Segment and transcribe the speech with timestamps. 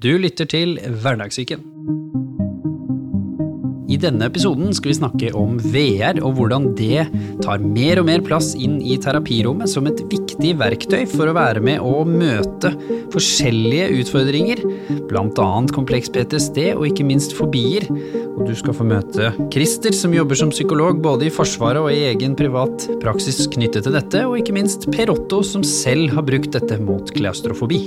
[0.00, 1.60] Du lytter til Hverdagssyken.
[3.90, 7.02] I denne episoden skal vi snakke om VR og hvordan det
[7.44, 11.60] tar mer og mer plass inn i terapirommet som et viktig verktøy for å være
[11.66, 12.70] med å møte
[13.12, 14.62] forskjellige utfordringer,
[15.10, 15.48] bl.a.
[15.76, 17.84] kompleks PTSD og ikke minst fobier.
[18.30, 22.06] Og du skal få møte Christer, som jobber som psykolog både i Forsvaret og i
[22.14, 26.56] egen privat praksis knyttet til dette, og ikke minst Per Otto, som selv har brukt
[26.56, 27.82] dette mot klaustrofobi.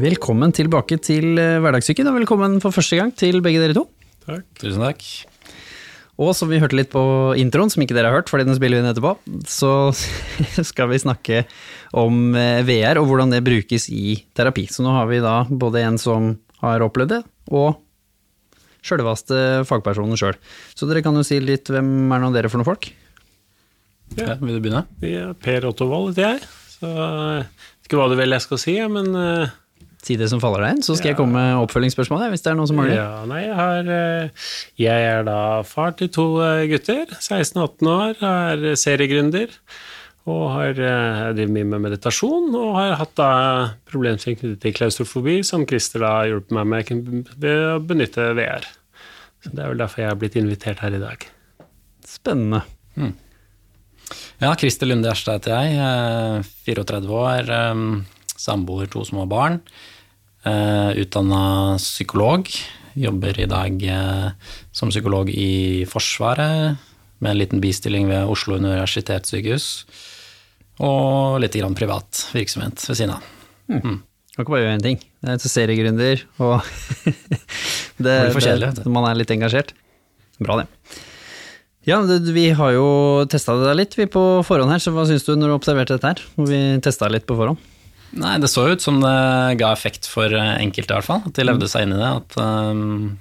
[0.00, 3.82] Velkommen tilbake til Hverdagssyken, og velkommen for første gang til begge dere to.
[4.24, 4.46] Takk.
[4.56, 5.02] Tusen takk.
[6.20, 7.02] Og som vi hørte litt på
[7.36, 9.12] introen, som ikke dere har hørt, fordi den spiller vi inn etterpå,
[9.50, 9.90] så
[10.70, 11.42] skal vi snakke
[12.00, 14.64] om eh, VR og hvordan det brukes i terapi.
[14.72, 17.22] Så nå har vi da både en som har opplevd det,
[17.52, 17.82] og
[18.86, 20.38] sjølveste fagpersonen sjøl.
[20.72, 22.88] Så dere kan jo si litt hvem er nå dere for noen folk?
[24.16, 24.86] Ja, vil du begynne?
[25.04, 26.46] Ja, per Otto Wold heter jeg.
[26.78, 29.59] Så jeg vet ikke hva du vil jeg skal si, men uh,
[30.00, 31.12] Si det som faller deg inn, så skal ja.
[31.12, 32.96] jeg komme med oppfølgingsspørsmål hvis det er noen som mangler.
[32.96, 34.50] Ja, nei, jeg, har, eh,
[34.80, 39.56] jeg er da far til to eh, gutter, 16 og 18 år, er seriegründer.
[40.30, 43.30] Og har drevet mye med meditasjon, og har hatt da
[43.88, 48.68] problemstilling knyttet til klaustrofobi, som Christer da har hjulpet meg med ved å benytte VR.
[49.40, 51.24] Så Det er vel derfor jeg har blitt invitert her i dag.
[52.06, 52.62] Spennende.
[52.94, 53.16] Hmm.
[54.40, 57.52] Ja, Christer Lunde Gjerstad heter jeg, 34 år,
[58.40, 59.60] samboer, to små barn.
[60.46, 62.48] Uh, Utdanna psykolog.
[62.98, 64.30] Jobber i dag uh,
[64.74, 66.80] som psykolog i Forsvaret,
[67.20, 69.68] med en liten bistilling ved Oslo universitetssykehus.
[70.80, 73.28] Og litt grann privat virksomhet ved siden av.
[73.68, 73.82] Mm.
[73.84, 73.98] Mm.
[74.30, 74.98] Kan ikke bare gjøre én ting.
[75.20, 76.64] Det er seriegründer, og
[78.04, 79.74] det, det, det, man er litt engasjert.
[80.40, 80.68] Bra, det.
[81.88, 82.86] Ja, vi har jo
[83.28, 86.12] testa det litt vi på forhånd her, så hva syns du når du observerte dette
[86.12, 86.24] her?
[86.36, 87.60] Hvor Vi testa litt på forhånd.
[88.18, 89.16] Nei, det så ut som det
[89.60, 91.22] ga effekt for eh, enkelte, i hvert fall.
[91.28, 92.10] At de levde seg inn i det.
[92.10, 93.18] At, um,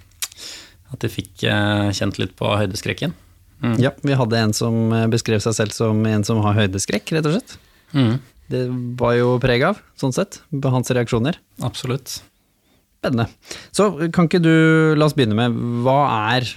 [0.89, 3.13] at de fikk uh, kjent litt på høydeskrekken.
[3.59, 3.75] Mm.
[3.83, 7.35] Ja, vi hadde en som beskrev seg selv som en som har høydeskrekk, rett og
[7.35, 7.57] slett.
[7.91, 8.15] Mm.
[8.49, 8.63] Det
[8.97, 11.37] var jo preg av, sånn sett, på hans reaksjoner.
[11.65, 12.21] Absolutt.
[12.99, 13.27] Spennende.
[13.75, 14.53] Så kan ikke du,
[14.97, 15.99] la oss begynne med, hva
[16.33, 16.49] er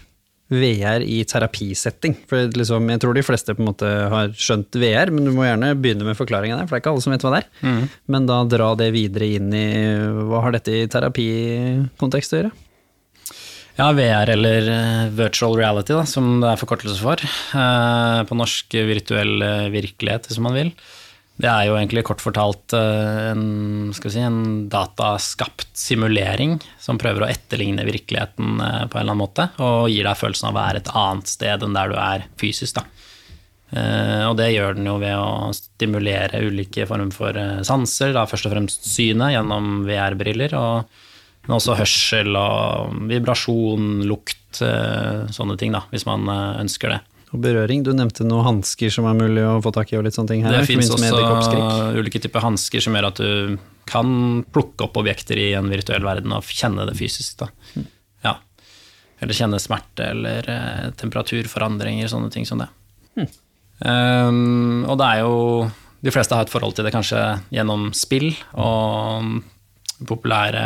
[0.53, 2.17] VR i terapisetting.
[2.31, 5.47] For liksom, jeg tror de fleste på en måte har skjønt VR, men du må
[5.47, 7.49] gjerne begynne med forklaringen der, for det er ikke alle som vet hva det er.
[7.65, 7.87] Mm.
[8.15, 9.67] Men da dra det videre inn i
[10.29, 12.53] hva har dette i terapikontekst å gjøre?
[13.79, 17.23] Ja, VR eller uh, virtual reality, da, som det er forkortelse for.
[17.57, 20.75] Uh, på norsk virtuell uh, virkelighet, hvis man vil.
[21.43, 27.31] Det er jo egentlig kort fortalt eh, en, si, en, dataskapt simulering som prøver å
[27.33, 30.83] etterligne virkeligheten eh, på en eller annen måte, og gir deg følelsen av å være
[30.83, 32.79] et annet sted enn der du er fysisk.
[32.79, 32.85] Da.
[33.75, 38.47] Eh, og det gjør den jo ved å stimulere ulike former for sanser, da først
[38.47, 46.07] og fremst synet gjennom VR-briller, men også hørsel og vibrasjon, lukt, sånne ting, da, hvis
[46.07, 47.03] man ønsker det
[47.33, 47.83] og berøring.
[47.85, 49.99] Du nevnte noen hansker som er mulig å få tak i.
[49.99, 50.59] og litt sånne ting her.
[50.61, 55.53] Det finnes også ulike typer hansker som gjør at du kan plukke opp objekter i
[55.59, 57.45] en virtuell verden og kjenne det fysisk.
[57.75, 57.87] Mm.
[58.27, 58.37] Ja.
[59.23, 62.69] Eller kjenne smerte eller eh, temperaturforandringer, sånne ting som det.
[63.17, 63.31] Mm.
[63.83, 65.65] Um, og det er jo
[66.07, 67.19] De fleste har et forhold til det kanskje
[67.51, 69.43] gjennom spill og
[70.07, 70.63] populære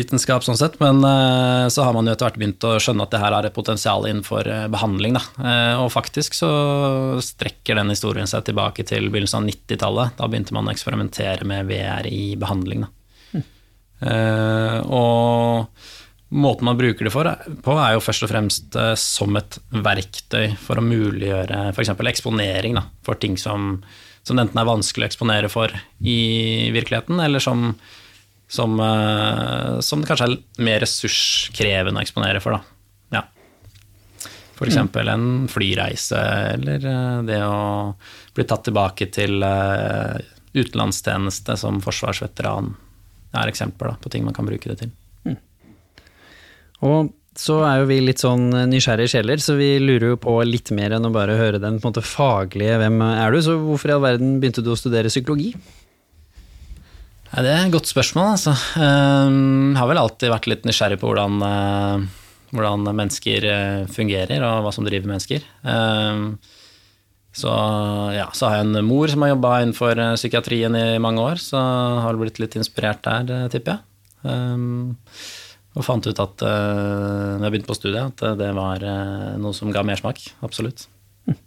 [0.00, 3.12] vitenskap, sånn sett, men uh, så har man jo etter hvert begynt å skjønne at
[3.14, 5.18] det her har et potensial innenfor uh, behandling.
[5.18, 5.22] Da.
[5.36, 6.50] Uh, og faktisk så
[7.24, 10.18] strekker den historien seg tilbake til begynnelsen av 90-tallet.
[10.18, 12.88] Da begynte man å eksperimentere med VR i behandling.
[13.30, 13.44] Mm.
[14.96, 15.68] og
[16.32, 17.28] måten man bruker det for,
[17.62, 21.92] på, er jo først og fremst som et verktøy for å muliggjøre f.eks.
[22.08, 23.74] eksponering da, for ting som,
[24.24, 27.74] som enten er vanskelig å eksponere for i virkeligheten, eller som
[28.50, 32.58] som, eh, som, det kanskje er mer ressurskrevende å eksponere for.
[32.58, 33.20] Da.
[33.20, 33.22] Ja.
[34.56, 34.76] F.eks.
[34.76, 34.90] Mm.
[35.14, 36.18] en flyreise,
[36.56, 37.94] eller eh, det å
[38.34, 40.18] bli tatt tilbake til eh,
[40.58, 42.74] utenlandstjeneste som forsvarsveteran.
[43.30, 44.92] Det er eksempler da, på ting man kan bruke det til.
[45.28, 45.38] Mm.
[46.90, 50.72] Og så er jo vi litt sånn nysgjerrige sjeler, så vi lurer jo på litt
[50.74, 53.92] mer enn å bare høre den på en måte faglige 'hvem er du', så hvorfor
[53.92, 55.54] i all verden begynte du å studere psykologi?
[57.30, 58.52] Ja, det er et godt spørsmål, altså.
[58.74, 62.06] Jeg har vel alltid vært litt nysgjerrig på hvordan, eh,
[62.50, 65.44] hvordan mennesker eh, fungerer, og hva som driver mennesker.
[67.30, 67.52] Så,
[68.16, 71.38] ja, så har jeg en mor som har jobba innenfor eh, psykiatrien i mange år,
[71.38, 71.60] så
[72.02, 74.90] har det blitt litt inspirert der, tipper jeg.
[75.78, 78.82] Og fant ut at når jeg begynte på studiet, at det var
[79.38, 80.18] noe som ga mersmak.
[80.42, 80.88] Absolutt.
[81.30, 81.38] Hm.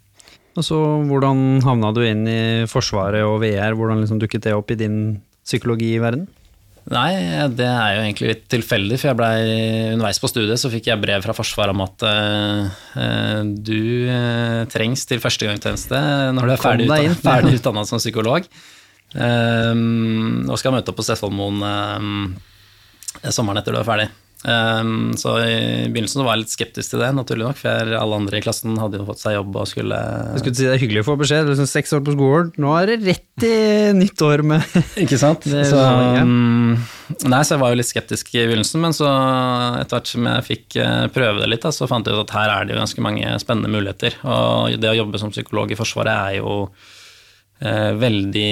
[0.56, 0.80] Og så
[1.12, 2.40] Hvordan havna du inn i
[2.72, 3.76] Forsvaret og VR?
[3.76, 4.98] Hvordan liksom dukket det opp i din
[5.44, 6.26] psykologi i verden?
[6.92, 7.14] Nei,
[7.56, 9.28] det er jo egentlig litt tilfeldig, for jeg ble
[9.94, 15.06] underveis på studiet så fikk jeg brev fra Forsvaret om at uh, du uh, trengs
[15.08, 16.00] til førstegangstjeneste
[16.36, 18.50] når du er ferdig, utdannet, ferdig utdannet som psykolog.
[19.14, 22.28] Um, og skal møte opp på Steffvollmoen um,
[23.30, 24.10] sommeren etter du er ferdig.
[24.44, 25.52] Um, så i
[25.88, 28.98] begynnelsen var jeg litt skeptisk til det, naturlig nok, for alle andre i klassen hadde
[29.00, 31.48] jo fått seg jobb og skulle Jeg skulle si Det er hyggelig å få beskjed,
[31.48, 33.54] det er seks år på skolen, nå er det rett i
[33.96, 35.48] nytt år med Ikke sant?
[35.48, 35.80] så,
[36.20, 36.74] um,
[37.24, 39.08] nei, så jeg var jo litt skeptisk i begynnelsen, men så
[39.80, 42.36] etter hvert som jeg fikk uh, prøve det litt, da, så fant jeg ut at
[42.36, 44.18] her er det jo ganske mange spennende muligheter.
[44.28, 46.92] Og det å jobbe som psykolog i Forsvaret er jo eh,
[47.60, 48.50] veldig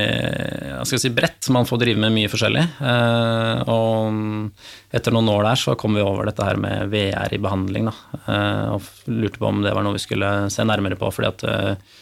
[0.00, 1.46] eh, hva skal jeg si, bredt.
[1.54, 2.62] Man får drive med mye forskjellig.
[2.82, 7.38] Eh, og etter noen år der så kom vi over dette her med VR i
[7.42, 7.86] behandling.
[7.86, 11.10] Da, eh, og lurte på om det var noe vi skulle se nærmere på.
[11.14, 12.00] fordi at eh,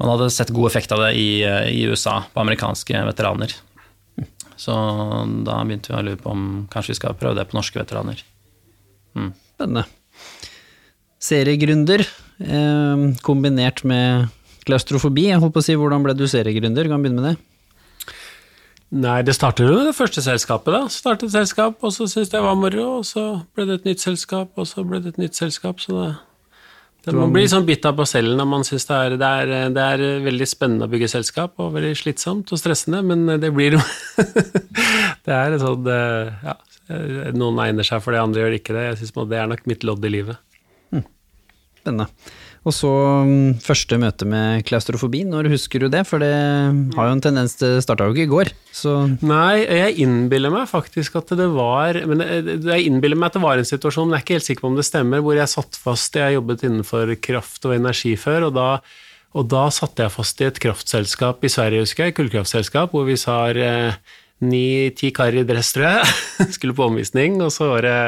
[0.00, 3.54] man hadde sett god effekt av det i, eh, i, USA på amerikanske veteraner.
[4.56, 4.74] Så
[5.46, 8.24] da begynte vi å lure på om kanskje vi skal prøve det på norske veteraner.
[9.14, 9.30] Mm.
[9.54, 9.84] Spennende.
[11.22, 12.02] Seriegründer
[12.42, 14.32] eh, kombinert med
[14.66, 16.88] Klaustrofobi, jeg holdt på å si, hvordan ble du seriegründer?
[16.90, 17.36] Kan begynne med det?
[18.96, 20.86] Nei, det startet jo det første selskapet, da.
[20.92, 23.24] Startet et selskap, og så syntes jeg det var moro, og så
[23.54, 26.12] ble det et nytt selskap, og så ble det et nytt selskap, så det,
[27.10, 29.32] det Man blir sånn bitt av basellen når man syns det, det,
[29.74, 33.78] det, er veldig spennende å bygge selskap, og veldig slitsomt og stressende, men det blir
[33.78, 33.82] jo
[35.26, 36.56] Det er sånn Ja,
[37.34, 38.84] noen egner seg for det, andre gjør ikke det.
[38.92, 40.38] Jeg synes det er nok mitt lodd i livet.
[40.94, 41.02] Hm.
[41.80, 42.06] Spennende.
[42.66, 42.90] Og så
[43.22, 46.02] mm, første møte med klaustrofobi, når husker du det?
[46.08, 46.32] For det
[46.96, 50.66] har jo en tendens til Starta jo ikke i går, så Nei, jeg innbiller meg
[50.70, 54.24] faktisk at det var Men jeg innbiller meg at det var en situasjon, men jeg
[54.24, 57.14] er ikke helt sikker på om det stemmer, hvor jeg satt fast Jeg jobbet innenfor
[57.22, 58.68] kraft og energi før, og da,
[59.38, 63.18] og da satte jeg fast i et kraftselskap i Sverige, husker jeg, kullkraftselskap, hvor vi
[63.20, 63.38] sa
[64.44, 68.00] ni-ti karer i dress, tror jeg, skulle på omvisning, og så var det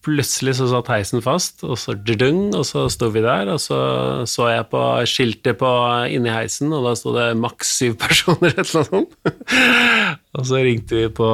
[0.00, 3.80] Plutselig så satt heisen fast, og så dudung, og så sto vi der, og så
[4.24, 4.80] så jeg på
[5.10, 5.72] skiltet på,
[6.08, 10.14] inni heisen, og da sto det maks syv personer, et eller annet sånt.
[10.38, 11.28] og så ringte vi på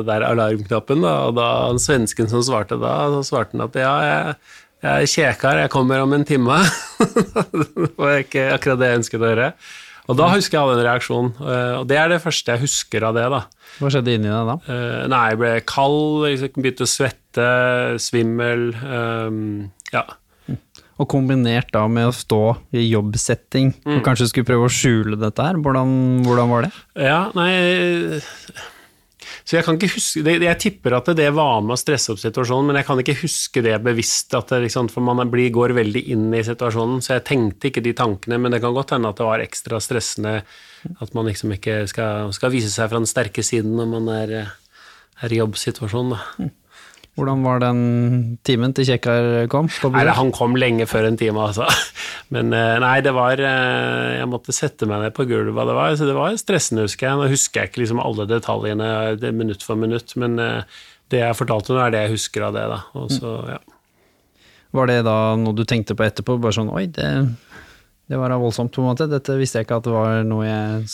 [0.00, 3.78] den der alarmknappen, da, og da den svensken som svarte da, så svarte han at
[3.78, 4.38] ja, jeg,
[4.88, 6.58] jeg kjekar, jeg kommer om en time.
[7.60, 9.52] det var ikke akkurat det jeg ønsket å høre.
[10.08, 13.04] Og da husker jeg all den reaksjonen, eh, og det er det første jeg husker
[13.04, 13.42] av det, da.
[13.76, 14.54] Hva skjedde inni deg da?
[14.64, 17.50] Uh, nei, jeg ble kald, jeg begynte å svette,
[18.00, 18.70] svimmel.
[18.80, 20.06] Um, ja.
[20.98, 22.40] Og kombinert da med å stå
[22.74, 23.98] i jobbsetting mm.
[23.98, 25.92] og kanskje skulle prøve å skjule dette her, hvordan,
[26.24, 26.72] hvordan var det?
[27.04, 27.52] Ja, nei
[29.48, 32.68] så jeg kan ikke huske, jeg tipper at det var med å stresse opp situasjonen,
[32.68, 36.26] men jeg kan ikke huske det bevisst, det, liksom, for man blir, går veldig inn
[36.36, 37.00] i situasjonen.
[37.00, 39.80] Så jeg tenkte ikke de tankene, men det kan godt hende at det var ekstra
[39.80, 40.34] stressende
[41.00, 44.34] at man liksom ikke skal, skal vise seg fra den sterke siden når man er,
[45.24, 46.12] er i jobbsituasjonen.
[46.12, 46.50] Da.
[47.18, 47.78] Hvordan var den
[48.46, 49.66] timen til Kjekkar kom?
[49.90, 51.66] Nei, han kom lenge før en time, altså.
[52.34, 55.74] Men eh, nei, det var eh, Jeg måtte sette meg ned på gulvet hva det
[55.74, 55.96] var.
[55.98, 57.18] Så det var stressende, husker jeg.
[57.18, 60.78] Nå husker jeg ikke liksom alle detaljene minutt for minutt, men eh,
[61.10, 62.80] det jeg fortalte nå, er det jeg husker av det, da.
[63.00, 63.58] Og så, ja.
[64.78, 66.36] Var det da noe du tenkte på etterpå?
[66.38, 67.10] Bare sånn oi, det,
[68.06, 69.08] det var voldsomt, på en måte.
[69.10, 70.86] Dette visste jeg ikke at det var noe jeg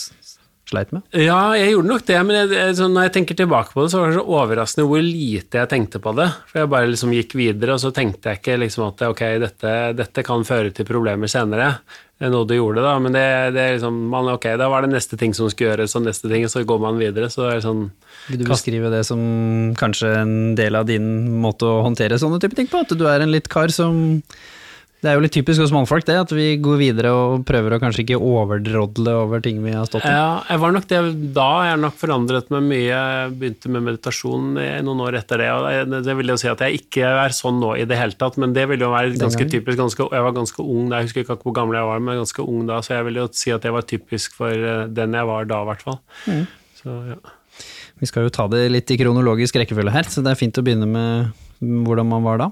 [0.69, 1.03] sleit med?
[1.13, 4.01] Ja, jeg gjorde nok det, men jeg, så når jeg tenker tilbake på det, så
[4.01, 6.27] var det så overraskende hvor lite jeg tenkte på det.
[6.49, 9.75] For jeg bare liksom gikk videre, og så tenkte jeg ikke liksom at ok, dette,
[9.99, 11.75] dette kan føre til problemer senere.
[12.15, 13.25] Det er noe du gjorde, da, men det,
[13.57, 16.31] det er liksom man, Ok, da var det neste ting som skulle gjøres, og neste
[16.31, 17.27] ting, så går man videre.
[17.31, 17.85] Så det er sånn
[18.29, 19.19] Vil du beskrive det som
[19.75, 21.09] kanskje en del av din
[21.43, 22.85] måte å håndtere sånne type ting på?
[22.85, 24.21] At du er en litt kar som
[25.05, 27.79] det er jo litt typisk hos mannfolk det, at vi går videre og prøver å
[27.81, 30.09] kanskje ikke overdrodle over ting vi har stått i.
[30.09, 31.01] Ja, jeg var nok det
[31.35, 31.49] da.
[31.67, 32.87] Jeg har nok forandret meg mye.
[32.89, 34.57] Jeg begynte med meditasjon
[34.87, 35.51] noen år etter det.
[35.53, 38.39] og Det vil jo si at jeg ikke er sånn nå i det hele tatt,
[38.41, 39.77] men det ville jo være ganske typisk.
[39.77, 42.49] Ganske, jeg var ganske ung da, jeg husker ikke hvor gammel jeg var, men ganske
[42.49, 45.29] ung da, så jeg vil jo si at det var typisk for eh, den jeg
[45.29, 45.99] var da, i hvert fall.
[46.25, 46.45] Mm.
[46.81, 47.19] Så, ja.
[48.01, 50.65] Vi skal jo ta det litt i kronologisk rekkefølge her, så det er fint å
[50.65, 52.49] begynne med hvordan man var da.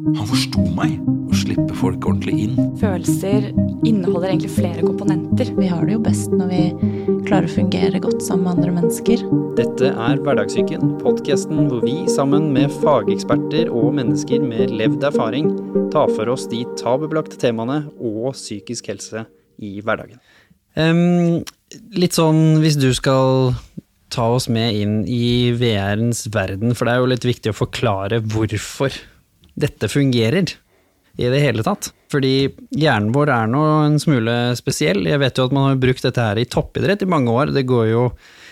[0.00, 0.96] Han forsto meg.
[1.30, 2.54] Å slippe folk ordentlig inn.
[2.80, 3.50] Følelser
[3.86, 5.50] inneholder egentlig flere komponenter.
[5.58, 6.62] Vi har det jo best når vi
[7.28, 9.24] klarer å fungere godt sammen med andre mennesker.
[9.58, 15.52] Dette er Hverdagssyken, podkasten hvor vi sammen med fageksperter og mennesker med levd erfaring
[15.92, 19.26] tar for oss de tabubelagte temaene og psykisk helse
[19.60, 20.18] i hverdagen.
[20.78, 21.42] Um,
[21.92, 23.52] litt sånn hvis du skal
[24.10, 28.24] ta oss med inn i VR-ens verden, for det er jo litt viktig å forklare
[28.24, 28.96] hvorfor
[29.58, 30.54] dette fungerer
[31.20, 31.90] i det hele tatt.
[32.10, 35.04] Fordi hjernen vår er nå en smule spesiell.
[35.06, 37.54] Jeg vet jo at man har brukt dette her i toppidrett i mange år.
[37.54, 38.04] Det går jo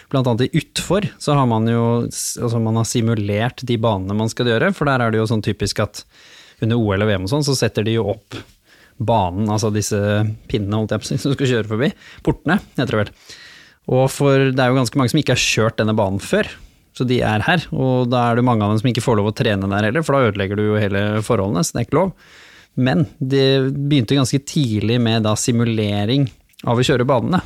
[0.08, 4.30] Blant annet i utfor så har man jo altså man har simulert de banene man
[4.32, 6.00] skal gjøre, for der er det jo sånn typisk at
[6.64, 8.38] under OL og VM og sånn, så setter de jo opp
[8.98, 9.98] banen, altså disse
[10.50, 11.90] pinnene holdt jeg på som skal kjøre forbi.
[12.26, 13.12] Portene, heter det vel.
[13.98, 16.48] Og for det er jo ganske mange som ikke har kjørt denne banen før.
[16.98, 19.30] Så de er her, og da er det mange av dem som ikke får lov
[19.30, 21.98] å trene der heller, for da ødelegger du jo hele forholdene, så det er ikke
[22.00, 22.08] lov.
[22.78, 26.26] Men det begynte ganske tidlig med da simulering
[26.66, 27.40] av å kjøre banene.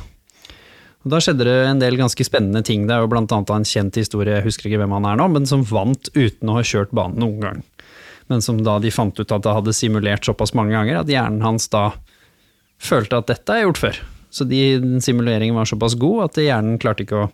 [1.03, 2.87] Og Da skjedde det en del ganske spennende ting.
[2.87, 5.27] Det er jo blant annet en kjent historie, jeg husker ikke hvem han er nå,
[5.35, 7.61] men som vant uten å ha kjørt banen noen gang.
[8.31, 11.43] Men som da de fant ut at det hadde simulert såpass mange ganger at hjernen
[11.43, 11.89] hans da
[12.81, 13.99] følte at dette er gjort før.
[14.33, 14.61] Så de,
[15.03, 17.31] simuleringen var såpass god at hjernen klarte ikke å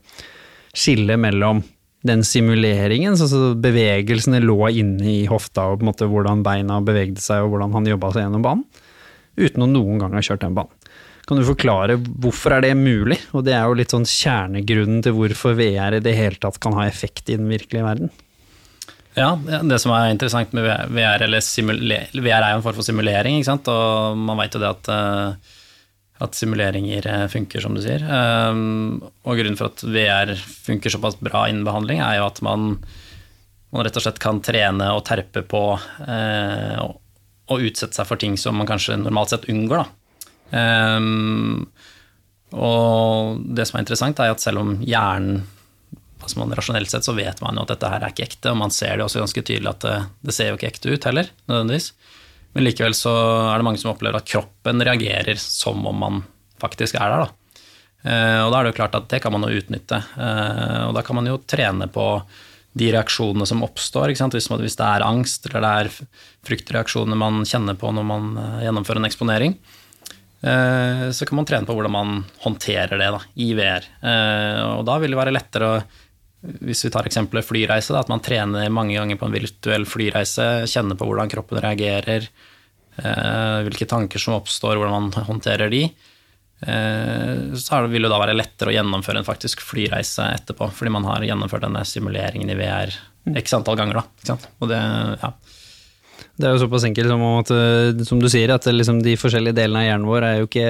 [0.75, 1.61] skille mellom
[2.07, 6.79] den simuleringen, så så bevegelsene lå inne i hofta, og på en måte hvordan beina
[6.85, 8.85] bevegde seg, og hvordan han jobba seg gjennom banen,
[9.39, 10.75] uten å noen gang ha kjørt den banen.
[11.29, 13.19] Kan du forklare hvorfor er det mulig?
[13.37, 16.73] Og det er jo litt sånn kjernegrunnen til hvorfor VR i det hele tatt kan
[16.73, 18.09] ha effekt i den virkelige verden.
[19.17, 23.37] Ja, det som er interessant med VR, eller VR er jo en form for simulering,
[23.37, 23.69] ikke sant?
[23.69, 25.55] og man vet jo det at, eh,
[26.19, 28.03] at simuleringer eh, funker, som du sier.
[28.03, 32.73] Um, Og grunnen for at VR funker såpass bra innen behandling, er jo at man,
[33.71, 35.63] man rett og slett kan trene og terpe på
[36.07, 36.97] eh, og,
[37.59, 39.87] utsette seg for ting som man kanskje normalt sett unngår.
[40.51, 41.69] Um,
[42.53, 45.47] og det som er interessant, er at selv om hjernen
[46.19, 48.59] altså man Rasjonelt sett så vet man jo at dette her er ikke ekte, og
[48.59, 49.97] man ser det også ganske tydelig at det,
[50.27, 51.93] det ser jo ikke ekte ut heller, nødvendigvis.
[52.53, 53.13] Men likevel så
[53.51, 56.23] er det mange som opplever at kroppen reagerer som om man
[56.59, 57.25] faktisk er der.
[57.25, 57.39] Da.
[58.03, 60.01] Eh, og da er det jo klart at det kan man jo utnytte.
[60.17, 62.07] Eh, og da kan man jo trene på
[62.79, 64.13] de reaksjonene som oppstår.
[64.13, 65.91] Hvis, man, hvis, det er angst eller det er
[66.47, 69.59] fryktreaksjoner man kjenner på når man eh, gjennomfører en eksponering,
[70.39, 73.83] så kan man trene på hvordan man håndterer det da, i VR.
[74.77, 75.81] Og da vil det være lettere å
[76.41, 80.47] hvis vi tar eksempelet flyreise, da, at man trener mange ganger på en virtuell flyreise,
[80.71, 82.29] kjenner på hvordan kroppen reagerer,
[83.01, 85.83] eh, hvilke tanker som oppstår, hvordan man håndterer de,
[86.63, 91.07] eh, så vil det da være lettere å gjennomføre en faktisk flyreise etterpå, fordi man
[91.11, 92.95] har gjennomført denne simuleringen i VR
[93.35, 93.99] x antall ganger.
[94.23, 95.33] Da, Og det, ja.
[96.39, 99.59] Det er jo såpass enkelt som, at, eh, som du sier, at liksom de forskjellige
[99.59, 100.69] delene av hjernen vår er jo ikke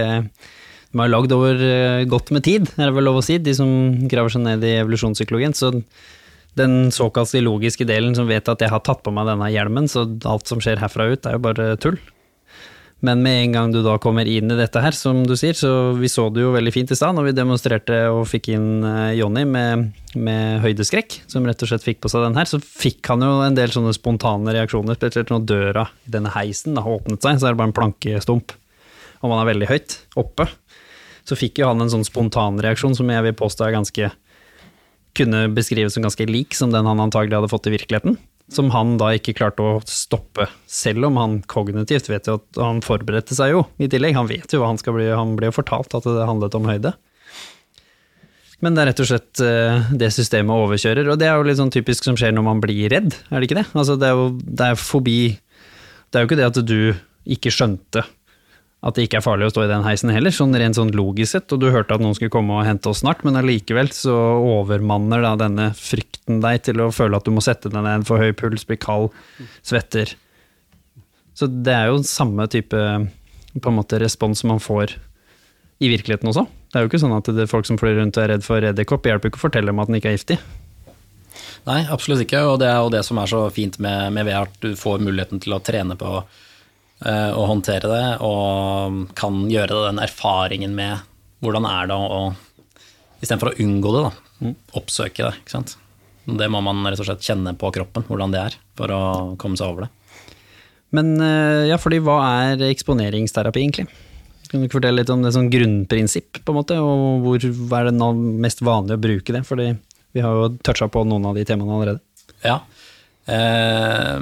[0.90, 3.54] de er lagd over eh, godt med tid, er det vel lov å si, de
[3.54, 3.70] som
[4.10, 5.54] graver seg ned i evolusjonspsykologien.
[5.58, 5.76] Så
[6.58, 10.08] den såkalt logiske delen som vet at jeg har tatt på meg denne hjelmen, så
[10.26, 12.00] alt som skjer herfra ut, er jo bare tull.
[13.06, 15.94] Men med en gang du da kommer inn i dette her, som du sier, så
[15.96, 19.14] vi så det jo veldig fint i stad når vi demonstrerte og fikk inn eh,
[19.22, 19.86] Jonny med,
[20.20, 23.38] med, høydeskrekk, som rett og slett fikk på seg den her, så fikk han jo
[23.46, 27.48] en del sånne spontane reaksjoner, spesielt når døra i denne heisen da åpnet seg, så
[27.48, 28.58] er det bare en plankestump,
[29.22, 30.50] og man er veldig høyt oppe
[31.30, 34.10] så fikk jo han en sånn spontanreaksjon som jeg vil påstå er ganske
[35.18, 38.18] kunne beskrives som ganske lik som den han antagelig hadde fått i virkeligheten.
[38.50, 42.82] Som han da ikke klarte å stoppe, selv om han kognitivt vet jo at han
[42.86, 44.18] forberedte seg jo i tillegg.
[44.18, 46.70] Han vet jo hva han skal bli, han ble jo fortalt at det handlet om
[46.70, 46.96] høyde.
[48.60, 51.60] Men det er rett og slett eh, det systemet overkjører, og det er jo litt
[51.62, 53.70] sånn typisk som skjer når man blir redd, er det ikke det?
[53.72, 55.20] Altså det er jo det er fobi
[56.10, 56.80] Det er jo ikke det at du
[57.30, 58.04] ikke skjønte
[58.80, 61.34] at det ikke er farlig å stå i den heisen heller, sånn rent sånn logisk
[61.34, 61.52] sett.
[61.52, 65.26] Og du hørte at noen skulle komme og hente oss snart, men allikevel så overmanner
[65.26, 68.32] da denne frykten deg til å føle at du må sette deg ned, for høy
[68.40, 69.12] puls, bli kald,
[69.68, 70.16] svetter.
[71.36, 72.80] Så det er jo samme type
[73.60, 74.96] på en måte respons man får
[75.84, 76.48] i virkeligheten også.
[76.72, 78.48] Det er jo ikke sånn at det er folk som flyr rundt og er redd
[78.48, 80.40] for edderkopp, hjelper ikke å fortelle dem at den ikke er giftig.
[81.68, 84.48] Nei, absolutt ikke, og det er jo det som er så fint med, med VR,
[84.48, 86.49] at du får muligheten til å trene på Eh,
[87.00, 91.06] å håndtere det, og kan gjøre det den erfaringen med
[91.40, 92.22] hvordan er det å
[93.20, 94.12] Istedenfor å unngå det, da,
[94.48, 94.52] mm.
[94.80, 95.32] oppsøke det.
[95.42, 95.74] ikke sant?
[96.40, 99.02] Det må man rett og slett kjenne på kroppen, hvordan det er, for å
[99.42, 99.90] komme seg over det.
[100.96, 102.16] Men eh, ja, fordi hva
[102.46, 103.90] er eksponeringsterapi, egentlig?
[104.50, 107.84] Kan du ikke fortelle litt om det sånn grunnprinsipp, på en måte, og hvor, hva
[107.84, 108.10] er det
[108.46, 109.44] mest vanlig å bruke det?
[109.46, 109.68] Fordi
[110.16, 112.02] vi har jo toucha på noen av de temaene allerede.
[112.42, 112.62] Ja.
[113.30, 114.18] Eh,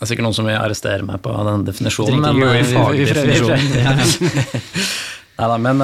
[0.00, 4.30] det er sikkert noen som vil arrestere meg på den definisjonen, men vi, vi, vi,
[5.40, 5.82] Nei da, men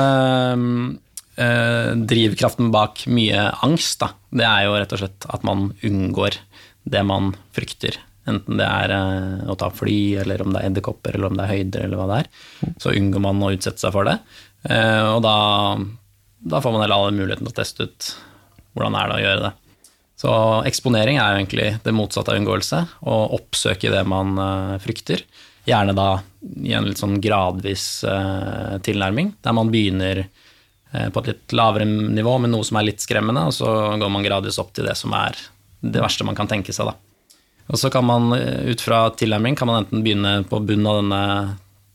[1.36, 6.40] øh, drivkraften bak mye angst, da, det er jo rett og slett at man unngår
[6.88, 8.00] det man frykter.
[8.26, 8.94] Enten det er
[9.44, 12.08] å ta fly, eller om det er edderkopper, eller om det er høyder, eller hva
[12.08, 12.32] det er.
[12.82, 14.16] Så unngår man å utsette seg for det.
[14.64, 15.36] Uh, og da,
[16.56, 18.10] da får man heller alle muligheten til å teste ut
[18.72, 19.52] hvordan er det å gjøre det.
[20.16, 20.32] Så
[20.64, 22.80] eksponering er jo egentlig det motsatte av unngåelse.
[23.04, 25.22] Å oppsøke det man uh, frykter.
[25.68, 26.08] Gjerne da
[26.62, 31.84] i en litt sånn gradvis uh, tilnærming, der man begynner eh, på et litt lavere
[31.88, 34.94] nivå med noe som er litt skremmende, og så går man gradvis opp til det
[34.96, 35.36] som er
[35.82, 36.88] det verste man kan tenke seg.
[36.88, 36.94] da.
[37.66, 41.02] Og så kan man eh, ut fra tilnærming kan man enten begynne på bunnen av
[41.02, 41.22] denne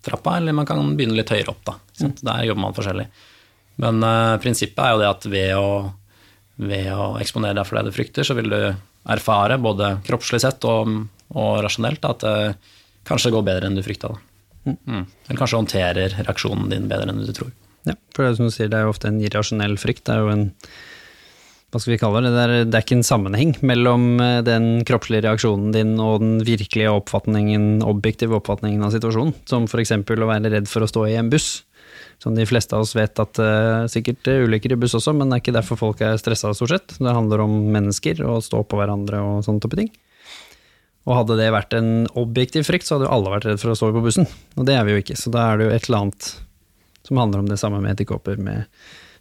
[0.04, 1.63] trappa, eller man kan begynne litt høyere opp.
[1.72, 1.80] da.
[2.20, 3.08] Der jobber man forskjellig.
[3.82, 4.04] Men
[4.44, 5.70] prinsippet er jo det at ved å,
[6.62, 8.60] ved å eksponere deg for det du frykter, så vil du
[9.12, 10.91] erfare, både kroppslig sett og,
[11.34, 12.36] og rasjonelt, at det
[13.08, 14.13] kanskje går bedre enn du frykta.
[14.67, 14.77] Mm.
[14.77, 15.05] Mm.
[15.25, 17.53] Eller kanskje håndterer reaksjonen din bedre enn du tror.
[17.88, 20.05] Ja, for det er som du sier, det er jo ofte en irrasjonell frykt.
[20.05, 20.50] Det er jo en
[21.72, 24.65] hva skal vi kalle det, det er, det er ikke en sammenheng mellom eh, den
[24.88, 29.93] kroppslige reaksjonen din og den virkelige oppfatningen, objektive oppfatningen av situasjonen, som f.eks.
[29.96, 31.62] å være redd for å stå i en buss.
[32.22, 35.40] Som de fleste av oss vet at uh, sikkert ulykker i buss også, men det
[35.40, 36.96] er ikke derfor folk er stressa stort sett.
[37.01, 39.90] Det handler om mennesker og stå på hverandre og sånne type ting.
[41.10, 43.78] Og hadde det vært en objektiv frykt, så hadde jo alle vært redd for å
[43.78, 44.30] stå på bussen.
[44.54, 46.28] Og det er vi jo ikke, så da er det jo et eller annet
[47.08, 48.70] som handler om det samme med edderkopper, med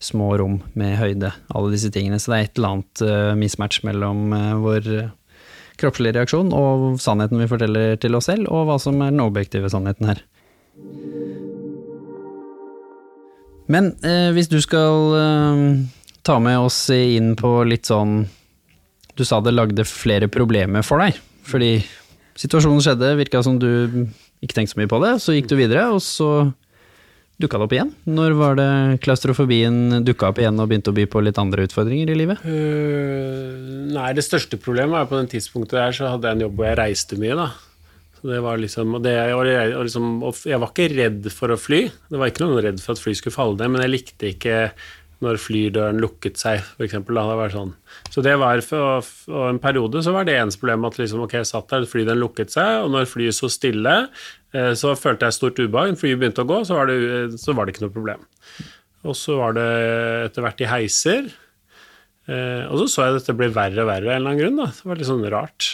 [0.01, 2.21] små rom med høyde, alle disse tingene.
[2.21, 4.91] Så det er et eller annet uh, mismatch mellom uh, vår
[5.81, 9.73] kroppslige reaksjon og sannheten vi forteller til oss selv, og hva som er den objektive
[9.73, 10.21] sannheten her.
[13.71, 15.15] Men eh, hvis du skal
[16.27, 18.25] ta med oss inn på litt sånn
[19.17, 21.81] Du sa det lagde flere problemer for deg, fordi
[22.41, 23.69] situasjonen skjedde, virka som du
[24.41, 26.49] ikke tenkte så mye på det, så gikk du videre, og så
[27.41, 27.91] dukka det opp igjen?
[28.09, 28.71] Når var det
[29.05, 32.45] klaustrofobien dukka opp igjen og begynte å by på litt andre utfordringer i livet?
[32.45, 36.57] Uh, nei, det største problemet var på den tidspunktet der så hadde jeg en jobb
[36.61, 37.51] hvor jeg reiste mye, da.
[38.21, 41.53] Så det var liksom, og, det, og, jeg, liksom, og jeg var ikke redd for
[41.53, 41.85] å fly.
[42.13, 44.65] Det var ikke noen redd for at fly skulle falle ned, men jeg likte ikke
[45.21, 46.95] når flydøren lukket seg, f.eks.
[47.05, 47.75] Det sånn.
[48.09, 51.35] Så det var for, for, en periode så var det eneste problemet at liksom, ok,
[51.43, 53.97] jeg satt der, flydøren lukket seg, og når flyet så stille,
[54.57, 55.97] Eh, så følte jeg stort ubehag.
[55.99, 58.25] Flyet begynte å gå, så var, det, så var det ikke noe problem.
[59.07, 59.69] Og så var det
[60.27, 61.29] etter hvert i heiser.
[62.31, 64.43] Eh, og så så jeg at dette ble verre og verre av en eller annen
[64.43, 64.59] grunn.
[64.61, 64.71] Da.
[64.75, 65.71] Det var litt sånn rart.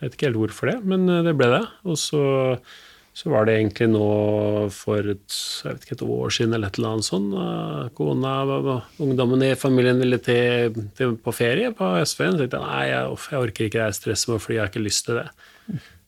[0.00, 1.62] Eh, jeg vet ikke helt hvorfor det, men det ble det.
[1.88, 2.24] Og så,
[3.14, 4.04] så var det egentlig nå
[4.74, 5.38] for et,
[5.70, 7.28] ikke, et år siden eller et eller annet sånn
[7.96, 12.38] Kona, og ungdommen i familien ville til, til på ferie på Østfjorden.
[12.38, 14.72] Så tenkte jeg nei, jeg, jeg orker ikke det stresset med å fly, jeg har
[14.72, 15.28] ikke lyst til det.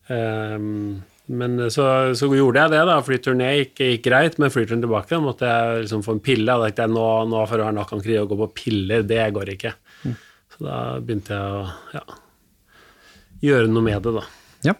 [0.06, 2.98] Um, men så, så, gjorde jeg det, da.
[3.02, 6.46] Flyturen gikk, gikk, greit, men flyturen tilbake da måtte jeg liksom få en pille.
[6.54, 9.02] Og da tenkte jeg nå, nå for å være nok krig å gå på piller,
[9.06, 9.74] det går ikke.
[10.06, 10.14] Mm.
[10.54, 11.64] Så da begynte jeg å
[11.96, 12.04] ja,
[13.46, 14.24] gjøre noe med det, da.
[14.66, 14.74] Ja.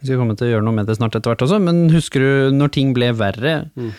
[0.00, 2.24] Vi skal komme til å gjøre noe med det snart etter hvert også, men husker
[2.24, 3.56] du når ting ble verre?
[3.76, 3.92] Mm.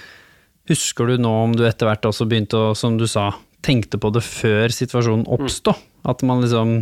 [0.71, 3.31] Husker du nå om du etter hvert også begynte å, som du sa,
[3.65, 5.75] tenkte på det før situasjonen oppsto?
[5.77, 5.87] Mm.
[6.13, 6.81] At man liksom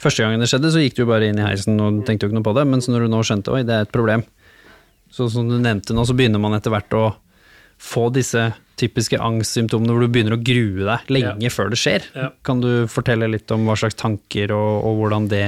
[0.00, 2.38] Første gangen det skjedde, så gikk du bare inn i heisen og tenkte jo ikke
[2.38, 4.22] noe på det, mens når du nå skjønte oi, det er et problem,
[5.12, 7.02] så som du nevnte nå, så begynner man etter hvert å
[7.80, 8.46] få disse
[8.80, 11.52] typiske angstsymptomene hvor du begynner å grue deg lenge ja.
[11.52, 12.06] før det skjer.
[12.16, 12.30] Ja.
[12.46, 15.44] Kan du fortelle litt om hva slags tanker og, og hvordan det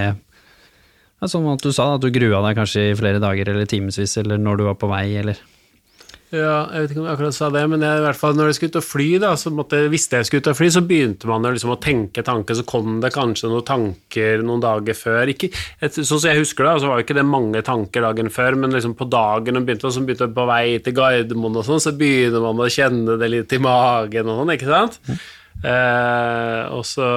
[1.22, 4.18] ja, Som at du sa, at du grua deg kanskje i flere dager eller timevis,
[4.18, 5.38] eller når du var på vei, eller
[6.32, 8.46] ja, jeg vet ikke om jeg akkurat sa det, men jeg, i hvert fall når
[8.48, 10.82] jeg skulle ut og fly, da, så måtte, visste jeg skulle ut og fly, så
[10.88, 15.28] begynte man liksom å tenke tanker, så kom det kanskje noen tanker noen dager før.
[15.28, 18.32] Ikke, et, sånn som jeg husker det, så var jo ikke det mange tanker dagen
[18.32, 21.68] før, men liksom på dagen og begynte, og så begynte på vei til Gardermoen og
[21.68, 24.98] sånn, så begynner man å kjenne det litt i magen og sånn, ikke sant?
[25.62, 25.68] Mm.
[25.70, 27.08] Eh, og så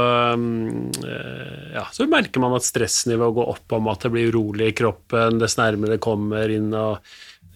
[1.02, 4.76] eh, ja, så merker man at stressnivået går opp om at det blir urolig i
[4.78, 7.00] kroppen dess nærmere det kommer inn og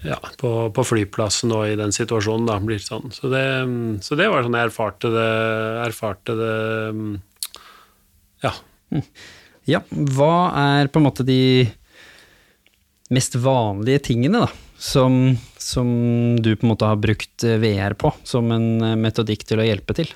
[0.01, 3.11] ja, på, på, flyplassen og i den situasjonen, da, blir sånn.
[3.11, 3.43] Så det,
[4.05, 5.31] så det var sånn jeg erfarte det,
[5.83, 6.53] erfarte det
[8.45, 8.53] Ja.
[9.69, 11.67] Ja, hva er på en måte de
[13.13, 14.49] mest vanlige tingene, da,
[14.79, 15.91] som, som
[16.39, 20.15] du på en måte har brukt VR på som en metodikk til å hjelpe til?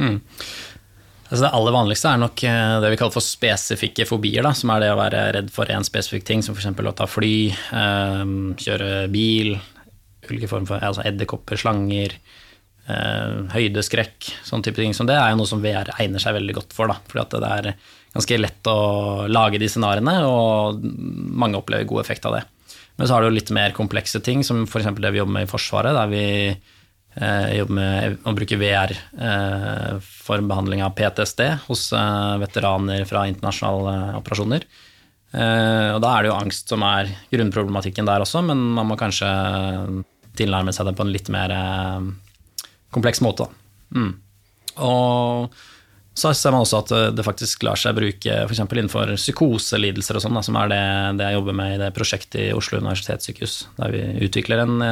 [0.00, 0.18] Mm.
[1.30, 4.72] Altså det aller vanligste er nok eh, det vi kaller for spesifikke fobier, da, som
[4.74, 6.72] er det å være redd for en spesifikk ting, som f.eks.
[6.74, 7.34] å ta fly,
[7.70, 9.54] um, kjøre bil,
[10.26, 12.16] ulike former for altså edderkopper, slanger,
[12.88, 14.96] uh, høydeskrekk, sånn type ting.
[14.96, 17.52] Så det er jo noe som VR egner seg veldig godt for, da, fordi det
[17.60, 17.70] er
[18.10, 18.80] ganske lett å
[19.30, 22.42] lage de scenarioene, og mange opplever god effekt av det.
[22.98, 24.90] Men så har du litt mer komplekse ting, som f.eks.
[24.98, 26.26] det vi jobber med i Forsvaret, der vi
[27.18, 33.24] jeg jobber med å bruke VR eh, for behandling av PTSD hos eh, veteraner fra
[33.26, 34.66] internasjonale operasjoner.
[35.34, 38.98] Eh, og da er det jo angst som er grunnproblematikken der også, men man må
[39.00, 39.26] kanskje
[40.38, 41.56] tilnærme seg det på en litt mer
[42.94, 43.48] kompleks måte.
[43.90, 44.14] Mm.
[44.86, 45.58] Og
[46.20, 48.62] så ser man også at det faktisk lar seg bruke f.eks.
[48.62, 50.80] innenfor psykoselidelser og sånn, som er det,
[51.18, 54.88] det, jeg jobber med i det prosjektet i Oslo universitetssykehus, der vi utvikler en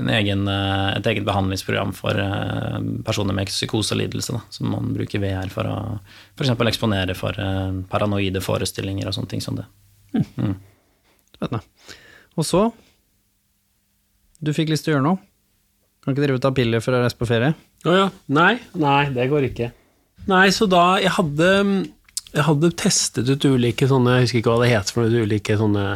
[0.00, 5.50] egen, eh, et eget behandlingsprogram for eh, personer med psykoselidelse, da, som man bruker VR
[5.52, 5.76] for å
[6.38, 6.54] f.eks.
[6.72, 9.66] eksponere for eh, paranoide forestillinger og sånne ting som det.
[10.12, 11.62] Spennende.
[12.36, 12.70] Og så
[14.42, 15.20] Du fikk lyst til å gjøre noe.
[16.02, 17.52] Kan ikke dere ta piller for å reise på ferie?
[17.86, 18.06] Å ja.
[18.26, 19.68] Nei, nei, det går ikke.
[20.26, 21.50] Nei, så da Jeg hadde,
[22.32, 25.56] jeg hadde testet ut ulike sånne Jeg husker ikke hva det heter for noe, ulike
[25.58, 25.86] sånne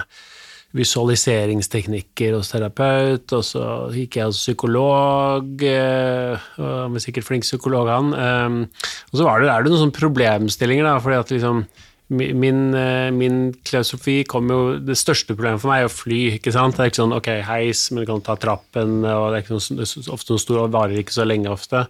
[0.77, 7.91] visualiseringsteknikker hos terapeut, og så gikk jeg hos psykolog, eh, han var sikkert flink psykolog,
[7.91, 8.13] han.
[8.13, 11.67] Eh, Og så det, er det noen sånne problemstillinger, da, fordi at liksom
[12.09, 16.39] Min, eh, min klausofi kom jo Det største problemet for meg er å fly.
[16.39, 16.77] ikke sant?
[16.77, 19.57] Det er ikke sånn ok, heis, men du kan ta trappen, og det er ikke
[19.57, 21.83] noe, er ofte noe stor og varer ikke så lenge ofte.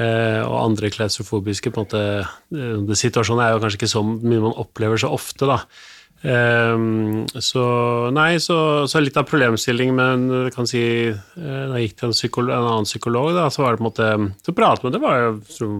[0.00, 4.96] Og andre klaustrofobiske på en måte, Situasjonen er jo kanskje ikke så mye man opplever
[4.96, 5.58] så ofte, da.
[6.22, 7.62] Ehm, så
[8.14, 8.56] nei, så,
[8.86, 12.52] så litt av problemstillingen, men jeg kan si eh, Da jeg gikk til en, psykolog,
[12.54, 15.18] en annen psykolog, da, så var det på en måte Så pratet med det, var
[15.18, 15.70] jo så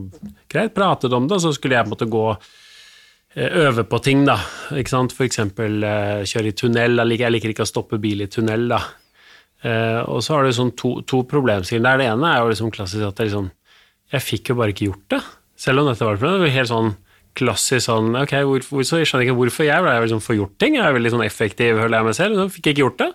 [0.51, 4.25] greit, pratet om det, og så skulle jeg på en gå eh, Øve på ting,
[4.27, 4.41] da.
[4.75, 5.15] Ikke sant?
[5.15, 6.99] For eksempel eh, kjøre i tunnel.
[6.99, 8.83] da Jeg liker ikke å stoppe bil i tunnel, da.
[9.63, 12.01] Og så har du sånn to, to problemstillinger.
[12.01, 13.45] Det ene er jo liksom klassisk at det liksom
[14.11, 15.21] Jeg fikk jo bare ikke gjort det.
[15.55, 16.19] Selv om dette var.
[16.19, 16.91] Det var helt sånn
[17.39, 20.59] klassisk sånn Ok, hvorfor, hvor, så jeg skjønner ikke hvorfor jeg ble liksom får gjort
[20.63, 20.77] ting.
[20.79, 22.39] Jeg er veldig sånn effektiv, hører jeg meg selv.
[22.41, 23.13] Så fikk jeg ikke gjort det.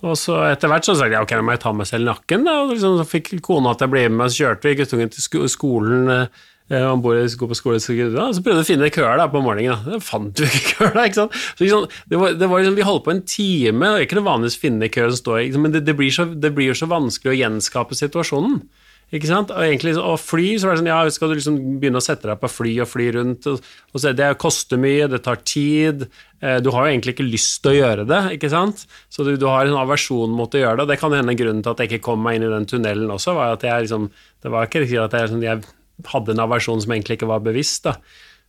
[0.00, 2.08] Og så etter hvert så sa jeg ok, nå må jeg ta meg selv i
[2.08, 2.46] nakken.
[2.46, 2.54] Da.
[2.62, 5.50] Og liksom, så fikk kona til å bli med, så kjørte vi guttungen til sko
[5.52, 6.08] skolen.
[6.08, 9.42] eh, Han bor, på skole, så ja, så prøvde vi å finne køer da, på
[9.44, 9.76] morgenen.
[9.84, 9.98] Da.
[9.98, 11.06] Da fant vi ikke køer, da.
[11.10, 11.36] ikke sant?
[11.36, 14.20] Så, liksom, det var, det var liksom, vi holdt på en time, det er ikke
[14.20, 16.88] det vanligvis finne køer som står Men det, det, blir så, det blir jo så
[16.88, 18.62] vanskelig å gjenskape situasjonen.
[19.10, 19.50] Ikke sant?
[19.50, 22.28] Og egentlig, og fly, så var det sånn, ja, skal du liksom begynne å sette
[22.30, 26.04] deg på fly og fly rundt, og, og så, det koster mye, det tar tid,
[26.38, 28.84] eh, du har jo egentlig ikke lyst til å gjøre det, ikke sant?
[29.10, 31.64] Så du, du har en aversjon mot å gjøre det, og det kan hende grunnen
[31.66, 34.06] til at jeg ikke kom meg inn i den tunnelen også, var at jeg liksom,
[34.46, 35.66] det var ikke riktig at jeg, sånn, jeg
[36.12, 37.98] hadde en aversjon som egentlig ikke var bevisst, da.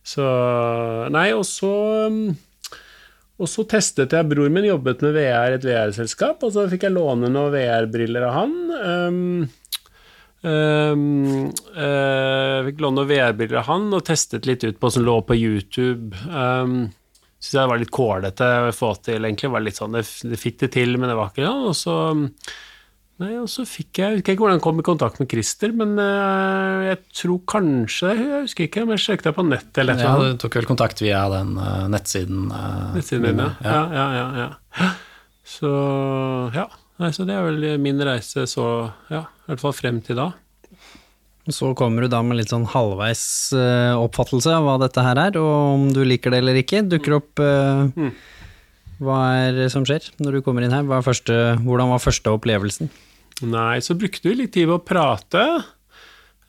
[0.06, 0.28] Så,
[1.14, 1.74] nei, og så...
[2.06, 2.24] um,
[3.42, 6.84] og så testet jeg, bror min jobbet med VR, i et VR-selskap, og så fikk
[6.86, 8.52] jeg låne noen VR-briller av han.
[8.70, 9.48] Um,
[10.42, 15.20] um, uh, fikk låne noen VR-briller av han, og testet litt ut på som lå
[15.26, 16.12] på YouTube.
[16.30, 16.90] Um,
[17.42, 19.48] Syns jeg det var litt kålete å få til, egentlig.
[19.48, 21.64] Det var litt sånn, det, det fikk det til, men det var ikke sånn.
[21.66, 21.96] Og så,
[23.18, 25.74] nei, og så fikk jeg Jeg husker ikke hvordan jeg kom i kontakt med Christer,
[25.74, 30.04] men uh, jeg tror kanskje Jeg husker ikke, men jeg søkte på nett eller et
[30.04, 30.38] Ja, eller annet.
[30.38, 32.46] du tok vel kontakt via den uh, nettsiden?
[32.94, 33.50] Nettsiden din, ja.
[33.66, 34.92] Ja, ja, ja, ja.
[35.42, 35.74] Så
[36.54, 36.68] ja.
[37.00, 38.66] Nei, så det er vel min reise så
[39.10, 40.30] Ja, i hvert fall frem til da.
[41.50, 43.22] Så kommer du da med litt sånn halvveis
[43.58, 46.84] eh, oppfattelse av hva dette her er, og om du liker det eller ikke.
[46.86, 48.12] Dukker opp eh,
[49.02, 50.86] Hva er det som skjer når du kommer inn her?
[50.86, 52.92] Er første, hvordan var første opplevelsen?
[53.42, 55.42] Nei, så brukte vi litt tid på å prate.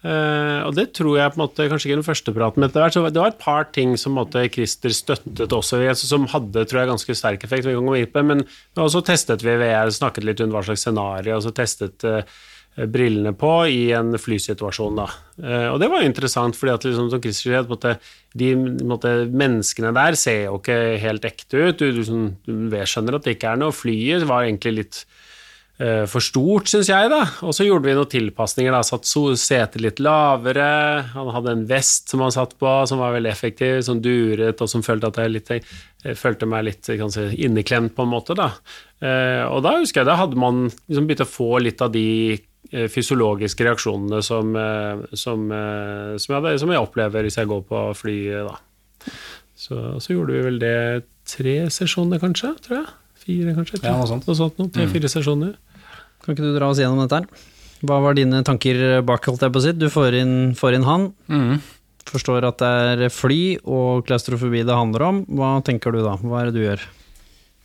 [0.03, 2.83] Eh, og det tror jeg på en måte, kanskje ikke den første praten, men etter
[2.83, 6.65] hvert, så det var et par ting som måte, Christer støttet også, altså, som hadde
[6.67, 7.69] tror jeg, ganske sterk effekt.
[7.69, 8.43] vi Men
[8.75, 12.19] så testet vi VR, snakket litt rundt hva slags scenario, og så testet uh,
[12.75, 14.99] brillene på i en flysituasjon.
[14.99, 15.07] Da.
[15.39, 17.95] Uh, og det var jo interessant, fordi at liksom, som Christer sier, måte,
[18.35, 21.79] de måte, menneskene der ser jo ikke helt ekte ut.
[21.79, 22.03] Du, du,
[22.43, 23.71] du, du skjønner at det ikke er noe.
[23.71, 25.05] Flyet var egentlig litt
[26.07, 27.21] for stort, syns jeg, da.
[27.43, 28.71] Og så gjorde vi noen tilpasninger.
[28.71, 29.07] da, Satt
[29.39, 30.67] setet litt lavere.
[31.15, 34.69] Han hadde en vest som han satt på, som var veldig effektiv, som duret, og
[34.71, 35.51] som følte at jeg litt,
[36.05, 38.37] jeg følte meg litt jeg kan si, inneklemt, på en måte.
[38.37, 38.51] da.
[39.03, 42.07] Eh, og da husker jeg da hadde man liksom begynt å få litt av de
[42.71, 47.65] eh, fysiologiske reaksjonene som, eh, som, eh, som, jeg, som jeg opplever hvis jeg går
[47.67, 49.11] på flyet, da.
[49.63, 50.77] Så, så gjorde vi vel det
[51.29, 52.89] tre sesjoner, kanskje, tror jeg.
[53.23, 53.79] Fire, kanskje.
[53.83, 54.25] Ja, noe sånt.
[54.27, 54.71] Noe sånt noe.
[54.73, 55.53] Tre-fire sesjoner.
[56.23, 57.27] Kan ikke du dra oss gjennom dette her?
[57.83, 59.73] Hva var dine tanker bak, holdt jeg på å si?
[59.75, 61.59] Du får inn, får inn han, Mm.
[62.07, 65.25] forstår at det er fly og klaustrofobi det handler om.
[65.27, 66.15] Hva tenker du da?
[66.17, 66.79] Hva er det du gjør?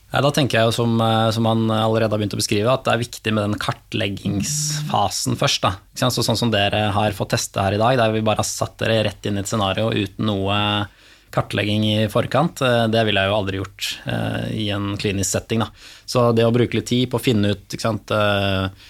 [0.09, 2.83] Ja, da tenker jeg jo, som, eh, som han allerede har begynt å beskrive, at
[2.85, 5.68] det er viktig med den kartleggingsfasen først.
[5.94, 8.79] Så sånn som dere har fått teste her i dag, der vi bare har satt
[8.81, 10.88] dere rett inn i et scenario uten noe
[11.35, 15.64] kartlegging i forkant, eh, det ville jeg jo aldri gjort eh, i en klinisk setting.
[15.64, 15.71] Da.
[16.09, 18.88] Så det å bruke litt tid på å finne ut ikke sant, eh,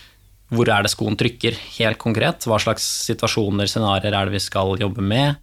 [0.55, 4.79] hvor er det skoen trykker, helt konkret, hva slags situasjoner, scenarioer er det vi skal
[4.81, 5.37] jobbe med,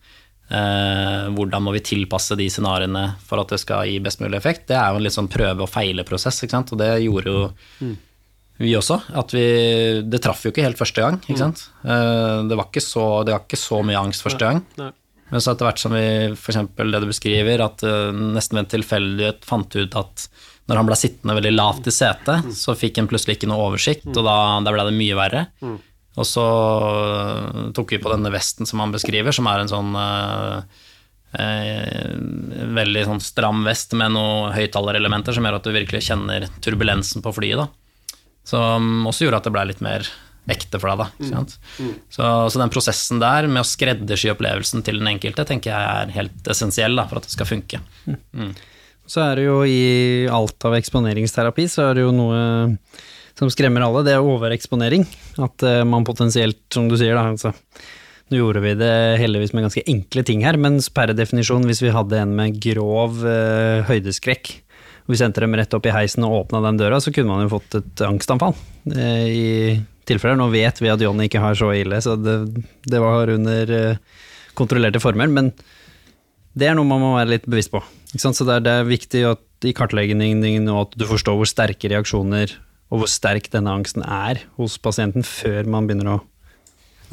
[0.45, 4.67] hvordan må vi tilpasse de scenarioene for at det skal gi best mulig effekt?
[4.69, 6.73] Det er jo en litt sånn prøve- og feile-prosess, ikke sant?
[6.73, 7.39] og det gjorde jo
[8.61, 8.99] vi også.
[9.19, 9.45] At vi,
[10.07, 11.17] det traff jo ikke helt første gang.
[11.25, 11.65] Ikke sant?
[11.83, 14.61] Eh, det, var ikke så, det var ikke så mye angst første gang.
[14.79, 14.91] Nei.
[15.31, 16.59] Men så etter hvert som vi, f.eks.
[16.77, 20.27] det du beskriver, at uh, nesten ved en tilfeldighet fant ut at
[20.69, 24.07] når han ble sittende veldig lavt i setet, så fikk han plutselig ikke noe oversikt,
[24.13, 25.45] og da, da ble det mye verre.
[26.15, 29.97] Og så uh, tok vi på denne vesten som han beskriver, som er en sånn
[29.97, 30.61] uh,
[31.37, 32.13] eh,
[32.79, 37.33] veldig sånn stram vest med noen høyttalerelementer som gjør at du virkelig kjenner turbulensen på
[37.35, 37.65] flyet.
[37.65, 38.21] Da.
[38.47, 40.07] Som også gjorde at det ble litt mer
[40.51, 41.01] ekte for deg.
[41.01, 41.57] Da, ikke sant?
[42.13, 46.15] Så, så den prosessen der med å skreddersy opplevelsen til den enkelte, tenker jeg er
[46.19, 47.81] helt essensiell da, for at det skal funke.
[49.05, 49.81] Så er det jo i
[50.33, 52.39] alt av eksponeringsterapi, så er det jo noe
[53.35, 55.05] som skremmer alle, det er overeksponering.
[55.43, 57.55] At eh, man potensielt, som du sier da, altså
[58.33, 61.91] Nå gjorde vi det heldigvis med ganske enkle ting her, men per definisjon, hvis vi
[61.93, 64.49] hadde en med grov eh, høydeskrekk,
[65.05, 67.45] og vi sendte dem rett opp i heisen og åpna den døra, så kunne man
[67.45, 68.57] jo fått et angstanfall.
[68.89, 69.45] Eh, I
[70.07, 72.37] tilfeller, nå vet vi at Johnny ikke har så ille, så det,
[72.85, 74.21] det var under eh,
[74.57, 75.51] kontrollerte former, men
[76.55, 77.81] det er noe man må være litt bevisst på.
[78.15, 81.89] Så det er, det er viktig at i kartleggingen og at du forstår hvor sterke
[81.91, 82.53] reaksjoner
[82.93, 86.21] og hvor sterk denne angsten er hos pasienten før man begynner å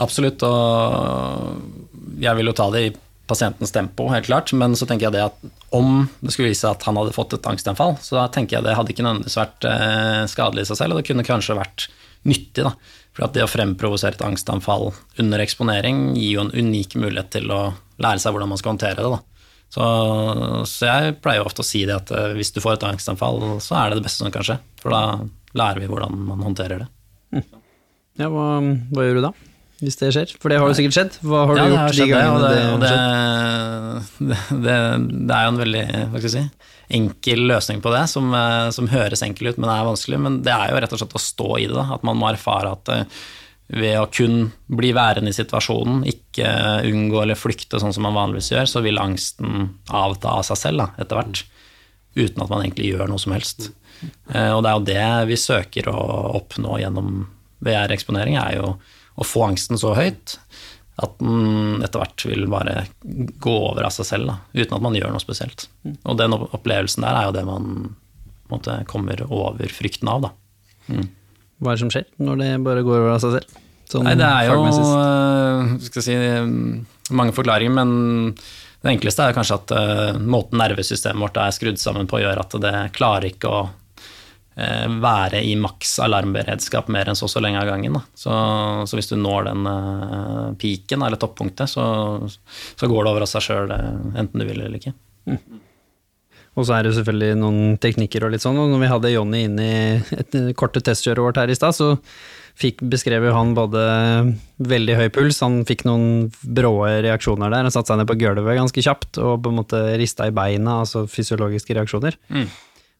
[0.00, 2.92] Absolutt, og jeg vil jo ta det i
[3.28, 5.42] pasientens tempo, helt klart, men så tenker jeg det at
[5.76, 8.74] om det skulle vise at han hadde fått et angstanfall, så da tenker jeg det
[8.78, 11.87] hadde ikke nødvendigvis vært eh, skadelig i seg selv, og det kunne kanskje vært
[12.28, 12.74] nyttig, da.
[13.12, 17.61] For det å fremprovosere et angstanfall under eksponering gir jo en unik mulighet til å
[18.02, 19.20] lære seg hvordan man skal håndtere det.
[19.72, 19.85] Så,
[20.68, 23.78] så jeg pleier ofte å si det at eh, hvis du får et angstanfall, så
[23.78, 25.02] er det det beste som kan skje, for da
[25.56, 26.90] lærer vi hvordan man håndterer det.
[28.20, 28.61] Ja, hva,
[28.92, 29.30] hva gjør du da?
[29.83, 30.33] Hvis det skjer?
[30.38, 31.16] For det har jo sikkert skjedd.
[31.27, 32.97] Hva har Ja, du gjort de gangene det, og det, det,
[34.23, 34.77] og det, det, det,
[35.27, 38.68] det er jo en veldig hva skal jeg si, enkel løsning på det, som, eh,
[38.77, 40.21] som høres enkel ut, men er vanskelig.
[40.23, 41.75] Men det er jo rett og slett å stå i det.
[41.79, 41.87] Da.
[41.97, 43.23] At man må erfare at eh,
[43.73, 46.47] ved å kun bli værende i situasjonen, ikke
[46.90, 50.83] unngå eller flykte sånn som man vanligvis gjør, så vil angsten avta av seg selv
[50.85, 51.42] da, etter hvert.
[52.12, 53.71] Uten at man egentlig gjør noe som helst.
[54.31, 55.99] Eh, Og det er jo det vi søker å
[56.42, 57.23] oppnå gjennom
[57.64, 58.75] VR-eksponering, er jo
[59.16, 60.38] å få angsten så høyt
[61.03, 62.85] at den etter hvert vil bare
[63.42, 65.66] gå over av seg selv, da, uten at man gjør noe spesielt.
[66.05, 67.68] Og den opplevelsen der er jo det man
[68.53, 70.33] måte, kommer over frykten av, da.
[71.62, 73.61] Hva er det som skjer når det bare går over av seg selv?
[73.92, 76.53] Sånn Nei, det er jo øh, skal si, øh,
[77.12, 78.33] mange forklaringer, men
[78.83, 82.57] det enkleste er kanskje at øh, måten nervesystemet vårt er skrudd sammen på, gjør at
[82.62, 83.62] det klarer ikke å
[84.53, 87.97] være i maks alarmberedskap mer enn så så lenge av gangen.
[88.12, 88.33] Så,
[88.85, 91.87] så hvis du når den øh, piken, eller toppunktet, så,
[92.29, 94.93] så går det over av seg sjøl, enten du vil eller ikke.
[96.53, 99.38] Og så er det selvfølgelig noen teknikker og litt sånn, og når vi hadde Jonny
[99.47, 99.73] inn i
[100.21, 101.95] et korte testkjøret vårt her i stad, så
[102.61, 103.85] fikk, beskrev jo han både
[104.61, 106.75] veldig høy puls, han fikk noen brå
[107.07, 110.29] reaksjoner der, han satte seg ned på gulvet ganske kjapt og på en måte rista
[110.29, 112.21] i beina, altså fysiologiske reaksjoner.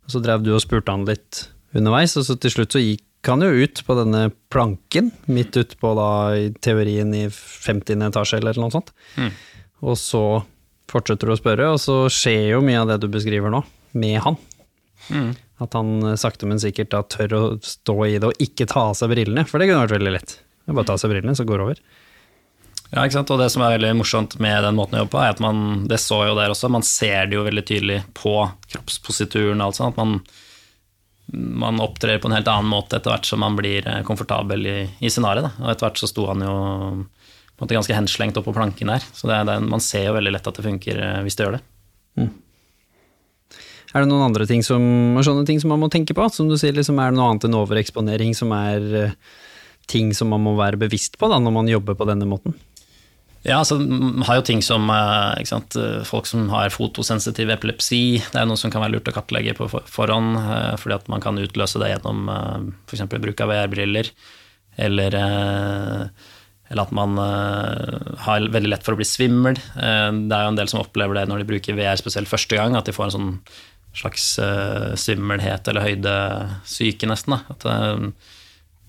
[0.07, 3.31] Og så drev du og spurte han litt underveis, og så til slutt så gikk
[3.31, 8.03] han jo ut på denne planken, midt utpå da i teorien i 50.
[8.09, 8.91] etasje eller noe sånt.
[9.83, 10.25] Og så
[10.91, 13.63] fortsetter du å spørre, og så skjer jo mye av det du beskriver nå,
[13.95, 14.37] med han.
[15.63, 18.89] At han eh, sakte, men sikkert da tør å stå i det og ikke ta
[18.91, 20.37] av seg brillene, for det kunne vært veldig lett.
[20.67, 21.83] Bare ta av seg brillene, så går det over.
[22.93, 23.31] Ja, ikke sant?
[23.33, 25.87] Og det som er veldig morsomt med den måten å jobbe på, er at man,
[25.89, 28.35] det så jo der også, man ser det jo veldig tydelig på
[28.75, 30.19] kroppsposituren og at man,
[31.33, 34.79] man opptrer på en helt annen måte etter hvert som man blir eh, komfortabel i,
[35.01, 35.55] i scenariet.
[35.63, 38.93] Og etter hvert så sto han jo på en måte ganske henslengt opp på planken
[38.93, 41.47] der, så det, det, man ser jo veldig lett at det funker eh, hvis det
[41.47, 41.63] gjør det.
[43.93, 44.83] Er det noen andre ting som,
[45.21, 46.27] sånne ting som man må tenke på?
[46.33, 49.17] Som du sier, liksom, er det noe annet enn overeksponering som er eh,
[49.89, 52.57] ting som man må være bevisst på da, når man jobber på denne måten?
[53.43, 58.21] Ja, altså, man har jo ting som eh, sant, eh, folk som har fotosensitiv epilepsi.
[58.23, 61.25] Det er noe som kan være lurt å kartlegge på forhånd, eh, fordi at man
[61.25, 62.31] kan utløse det gjennom
[62.87, 63.03] f.eks.
[63.11, 64.13] bruk av VR-briller.
[64.83, 67.19] Eller, eller at man
[68.25, 69.59] har veldig lett for å bli svimmel.
[69.59, 72.73] Det er jo en del som opplever det når de bruker VR spesielt første gang,
[72.79, 73.35] at de får en sånn
[74.01, 74.31] slags
[75.03, 77.37] svimmelhet eller høydesyke, nesten.
[77.37, 77.53] Da.
[77.53, 78.33] At,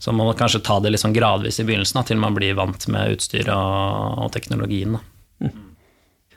[0.04, 2.58] så man må kanskje ta det litt sånn gradvis i begynnelsen, da, til man blir
[2.60, 4.98] vant med utstyret og, og teknologien.
[4.98, 5.52] Da.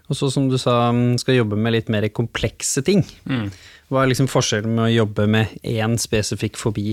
[0.07, 3.03] Og så som du sa, mm, skal jobbe med litt mer komplekse ting.
[3.91, 6.93] Hva er liksom forskjellen med å jobbe med én spesifikk fobi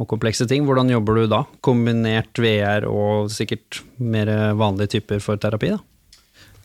[0.00, 0.64] og komplekse ting?
[0.64, 1.42] Hvordan jobber du da?
[1.60, 5.82] Kombinert VR og sikkert mer vanlige typer for terapi, da?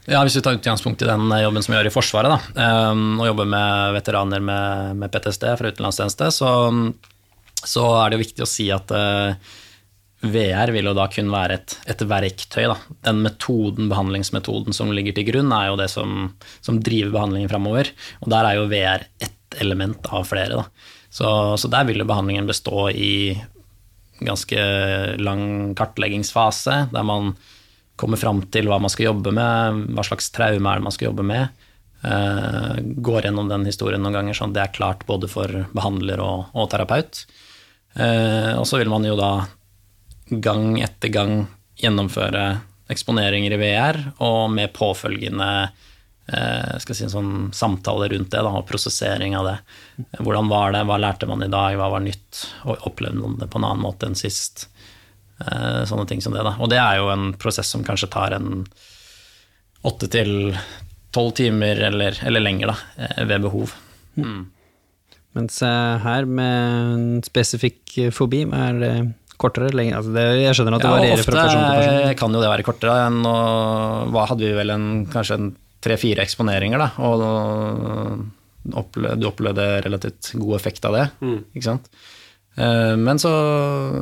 [0.06, 2.71] Ja, Hvis vi tar utgangspunkt i den eh, jobben som vi gjør i Forsvaret, da,
[2.93, 6.52] og jobber med veteraner med, med PTSD fra utenlandstjeneste, så,
[7.63, 9.38] så er det jo viktig å si at uh,
[10.26, 12.65] VR vil jo da kun være et, et verktøy.
[12.72, 12.78] Da.
[13.08, 16.30] Den metoden, behandlingsmetoden som ligger til grunn, er jo det som,
[16.65, 17.91] som driver behandlingen framover.
[18.24, 20.65] Og der er jo VR ett element av flere.
[21.10, 21.28] Så,
[21.62, 23.36] så der vil jo behandlingen bestå i
[24.24, 24.60] ganske
[25.20, 27.34] lang kartleggingsfase, der man
[28.00, 31.10] kommer fram til hva man skal jobbe med, hva slags traume er det man skal
[31.12, 31.63] jobbe med.
[32.06, 36.22] Uh, går gjennom den historien noen ganger, sånn at det er klart både for behandler
[36.24, 37.24] og, og terapeut.
[37.96, 39.32] Uh, og så vil man jo da
[40.28, 41.46] gang etter gang
[41.80, 42.46] gjennomføre
[42.92, 45.50] eksponeringer i VR, og med påfølgende
[46.28, 49.56] eh, skal si, sånn samtale rundt det, da, og prosessering av det.
[50.20, 53.50] Hvordan var det, hva lærte man i dag, hva var nytt, og opplevde man det
[53.52, 54.68] på en annen måte enn sist?
[55.40, 56.46] Eh, sånne ting som det.
[56.48, 56.56] Da.
[56.62, 58.64] Og det er jo en prosess som kanskje tar en
[59.86, 60.56] åtte til
[61.16, 63.76] tolv timer eller, eller lenger, da, eh, ved behov.
[64.16, 64.46] Mm.
[65.36, 68.93] Mens her med en spesifikk fobi, er det
[69.41, 69.74] kortere?
[69.76, 70.00] Lenger?
[70.00, 72.00] Altså det, jeg skjønner at det ja, varierer fra person til person.
[72.00, 72.98] Ofte kan jo det være kortere.
[73.10, 73.36] enn å,
[74.15, 75.54] hva hadde vi vel en, kanskje en
[75.86, 77.21] tre-fire eksponeringer, da, og
[78.65, 81.06] du opplevde relativt god effekt av det.
[81.21, 81.39] Mm.
[81.54, 81.89] ikke sant?
[82.56, 83.32] Eh, men så,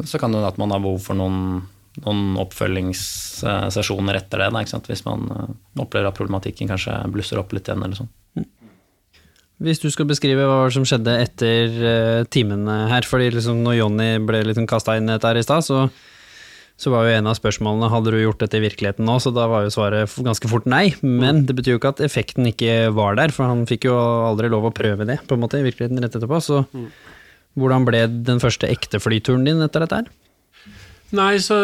[0.05, 1.63] så kan det hende at man har behov for noen,
[2.05, 4.89] noen oppfølgingssesjoner etter det, da, ikke sant?
[4.91, 7.83] hvis man eh, opplever at problematikken kanskje blusser opp litt igjen.
[7.83, 8.13] eller sånn.
[9.61, 14.09] Hvis du skal beskrive hva som skjedde etter uh, timene her, fordi liksom når Jonny
[14.25, 15.83] ble liksom kasta inn dette her i stad, så,
[16.75, 19.45] så, var jo en av spørsmålene hadde du gjort dette i virkeligheten nå, så da
[19.51, 20.87] var jo svaret ganske fort nei.
[21.05, 24.49] Men det betyr jo ikke at effekten ikke var der, for han fikk jo aldri
[24.51, 26.41] lov å prøve det på en måte i virkeligheten rett etterpå.
[26.43, 26.89] Så mm.
[27.61, 30.11] hvordan ble den første ekte flyturen din etter dette her?
[31.13, 31.55] Nei, så,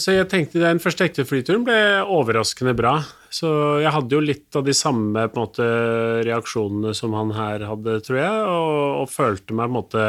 [0.00, 1.76] så, jeg tenkte den første ekte flyturen ble
[2.08, 2.94] overraskende bra.
[3.28, 3.50] Så
[3.82, 5.66] jeg hadde jo litt av de samme måte,
[6.24, 10.06] reaksjonene som han her hadde, tror jeg, og, og følte meg på en måte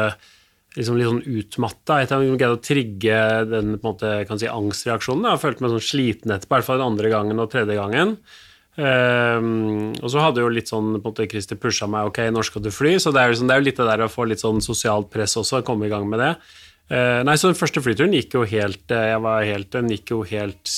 [0.78, 3.20] liksom litt sånn utmatta jeg greide å trigge
[3.50, 5.26] den på en måte, kan si, angstreaksjonen.
[5.34, 8.14] Jeg følte meg sånn sliten etterpå, i hvert fall den andre gangen og tredje gangen.
[8.78, 12.46] Um, og så hadde jo litt sånn på en måte Christer pusha meg ok, når
[12.46, 12.94] skal du fly?
[13.02, 14.62] Så det er, jo, liksom, det er jo litt det der å få litt sånn
[14.64, 16.32] sosialt press også, komme i gang med det.
[16.88, 20.08] Uh, nei, så den første flyturen gikk jo helt eh, Jeg var helt Den gikk
[20.08, 20.70] jo helt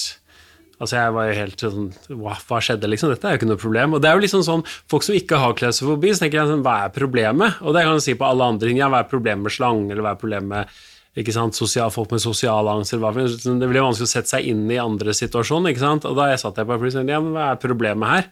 [0.81, 3.13] Altså jeg var jo helt sånn hva, hva, skjedde, liksom?
[3.13, 3.95] Dette er jo ikke noe problem.
[3.95, 6.65] Og det er jo liksom sånn Folk som ikke har klaustrofobi, så tenker jeg sånn
[6.67, 7.61] Hva er problemet?
[7.63, 8.81] Og det kan du si på alle andre ting.
[8.81, 10.81] Ja, hva er problemet med slanger, eller hva er problemet med
[11.21, 13.25] ikke sant, sosial, folk med sosial angst, eller hva
[13.61, 16.07] Det blir vanskelig å sette seg inn i andre situasjoner, ikke sant.
[16.07, 18.29] Og da jeg satt jeg på flyet, sånn, ja, men hva er problemet her?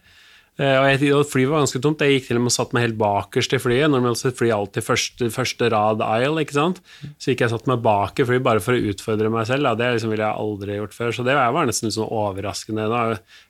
[0.59, 2.01] Eh, og, jeg, flyet var ganske tomt.
[2.03, 3.87] Jeg gikk til og med og satt meg helt bakerst i flyet.
[3.91, 6.81] Normalt sett flyet alltid første, første rad aisle, ikke sant.
[7.15, 9.69] Så gikk jeg satt meg bak i flyet bare for å utfordre meg selv.
[9.69, 9.73] Da.
[9.79, 11.15] Det liksom ville jeg aldri gjort før.
[11.15, 12.89] Så det var nesten litt sånn overraskende.
[12.91, 13.03] Nå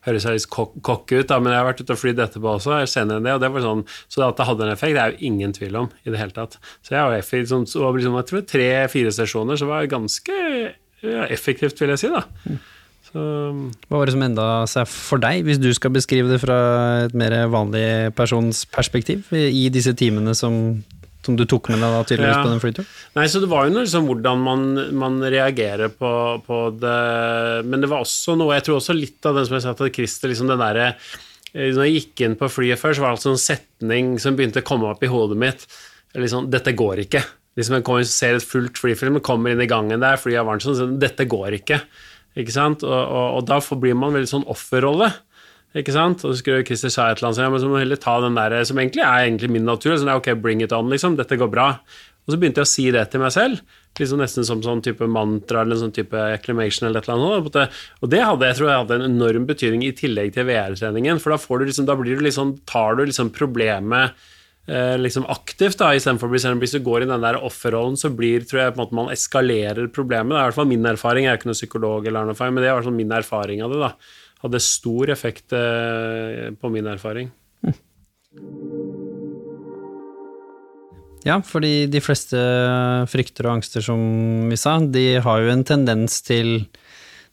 [0.06, 2.82] høres jeg litt kokk ut, da, men jeg har vært ute og flydd etterpå også,
[2.90, 3.38] senere enn det.
[3.40, 5.82] Og det var sånn, så at det hadde en effekt, det er jo ingen tvil
[5.82, 6.60] om i det hele tatt.
[6.86, 10.42] Så jeg var effektiv, sånn, så, liksom, jeg tror tre-fire sesjoner, så var det ganske
[11.34, 12.12] effektivt, vil jeg si.
[12.14, 12.26] da.
[13.10, 13.22] Så,
[13.90, 16.60] Hva var det som enda seg for deg, hvis du skal beskrive det fra
[17.08, 20.78] et mer vanlig persons perspektiv, i disse timene som,
[21.26, 22.44] som du tok med deg da, tydeligvis ja.
[22.44, 22.92] på den flyturen?
[23.18, 24.68] Nei, så Det var jo noe liksom hvordan man,
[25.02, 26.12] man reagerer på,
[26.46, 27.00] på, det
[27.66, 29.94] Men det var også noe Jeg tror også litt av den som jeg sa til
[29.96, 33.20] Christer, liksom den derre eh, Når jeg gikk inn på flyet før, så var det
[33.20, 35.66] altså en setning som begynte å komme opp i hodet mitt.
[36.14, 37.26] Liksom, dette går ikke.
[37.58, 41.00] Liksom Jeg ser et fullt flyfilm, kommer inn i gangen der, flyet er varmt sånn,
[41.02, 41.82] dette går ikke.
[42.38, 42.86] Ikke sant?
[42.86, 45.10] Og, og, og da blir man veldig sånn offerrolle.
[45.78, 46.24] Ikke sant?
[46.26, 48.16] Og så skulle Christer sa et eller annet, ja, men så må du heller ta
[48.24, 49.98] den der som egentlig er egentlig min natur.
[49.98, 51.18] Sånn, ok, bring it on, liksom.
[51.20, 51.74] Dette går bra.
[52.26, 53.62] Og så begynte jeg å si det til meg selv,
[53.98, 57.78] liksom nesten som sånn type mantra eller sånn type acclamation eller et eller annet.
[58.00, 61.34] Og det hadde, jeg tror jeg hadde en enorm betydning i tillegg til VR-treningen, for
[61.34, 64.36] da, du liksom, da blir du liksom, tar du liksom problemet Eh,
[65.00, 68.46] liksom aktivt, da, istedenfor å bli Hvis du går i den der offerrollen, så blir,
[68.46, 70.34] tror jeg på en måte man eskalerer problemet.
[70.34, 72.64] Det er i hvert fall min erfaring, jeg er ikke noen psykolog, eller noe men
[72.64, 73.82] det er i min erfaring av det.
[73.82, 73.92] da.
[74.44, 77.32] Hadde stor effekt eh, på min erfaring.
[81.28, 82.40] Ja, fordi de fleste
[83.12, 84.00] frykter og angster, som
[84.48, 86.62] vi sa, de har jo en tendens til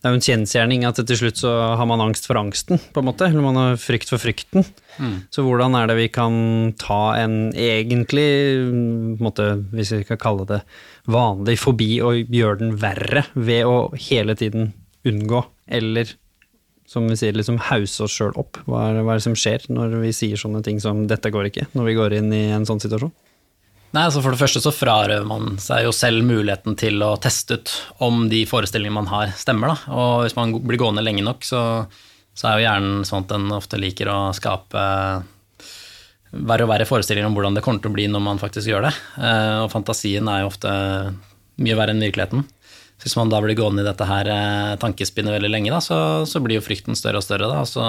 [0.07, 3.03] det er jo en kjensgjerning at til slutt så har man angst for angsten, på
[3.03, 3.27] en måte.
[3.27, 4.63] Eller man har frykt for frykten.
[5.03, 5.17] Mm.
[5.35, 6.37] Så hvordan er det vi kan
[6.79, 8.29] ta en egentlig,
[9.19, 10.61] måte, hvis vi kan kalle det
[11.11, 14.71] vanlig fobi, og gjøre den verre ved å hele tiden
[15.07, 16.15] unngå, eller
[16.87, 18.63] som vi sier, liksom hause oss sjøl opp?
[18.71, 21.51] Hva er, hva er det som skjer når vi sier sånne ting som 'dette går
[21.51, 23.11] ikke', når vi går inn i en sånn situasjon?
[23.97, 27.57] Nei, altså For det første så frarøver man seg jo selv muligheten til å teste
[27.57, 27.71] ut
[28.05, 29.73] om de forestillingene man har, stemmer.
[29.73, 29.95] da.
[29.97, 31.63] Og hvis man blir gående lenge nok, så,
[32.37, 34.83] så er jo hjernen sånn at den ofte liker å skape
[36.37, 38.85] verre og verre forestillinger om hvordan det kommer til å bli når man faktisk gjør
[38.91, 38.93] det.
[39.17, 40.75] Eh, og fantasien er jo ofte
[41.65, 42.45] mye verre enn virkeligheten.
[42.97, 45.99] Så hvis man da blir gående i dette her eh, tankespinnet veldig lenge, da, så,
[46.29, 47.49] så blir jo frykten større og større.
[47.49, 47.87] Da, så,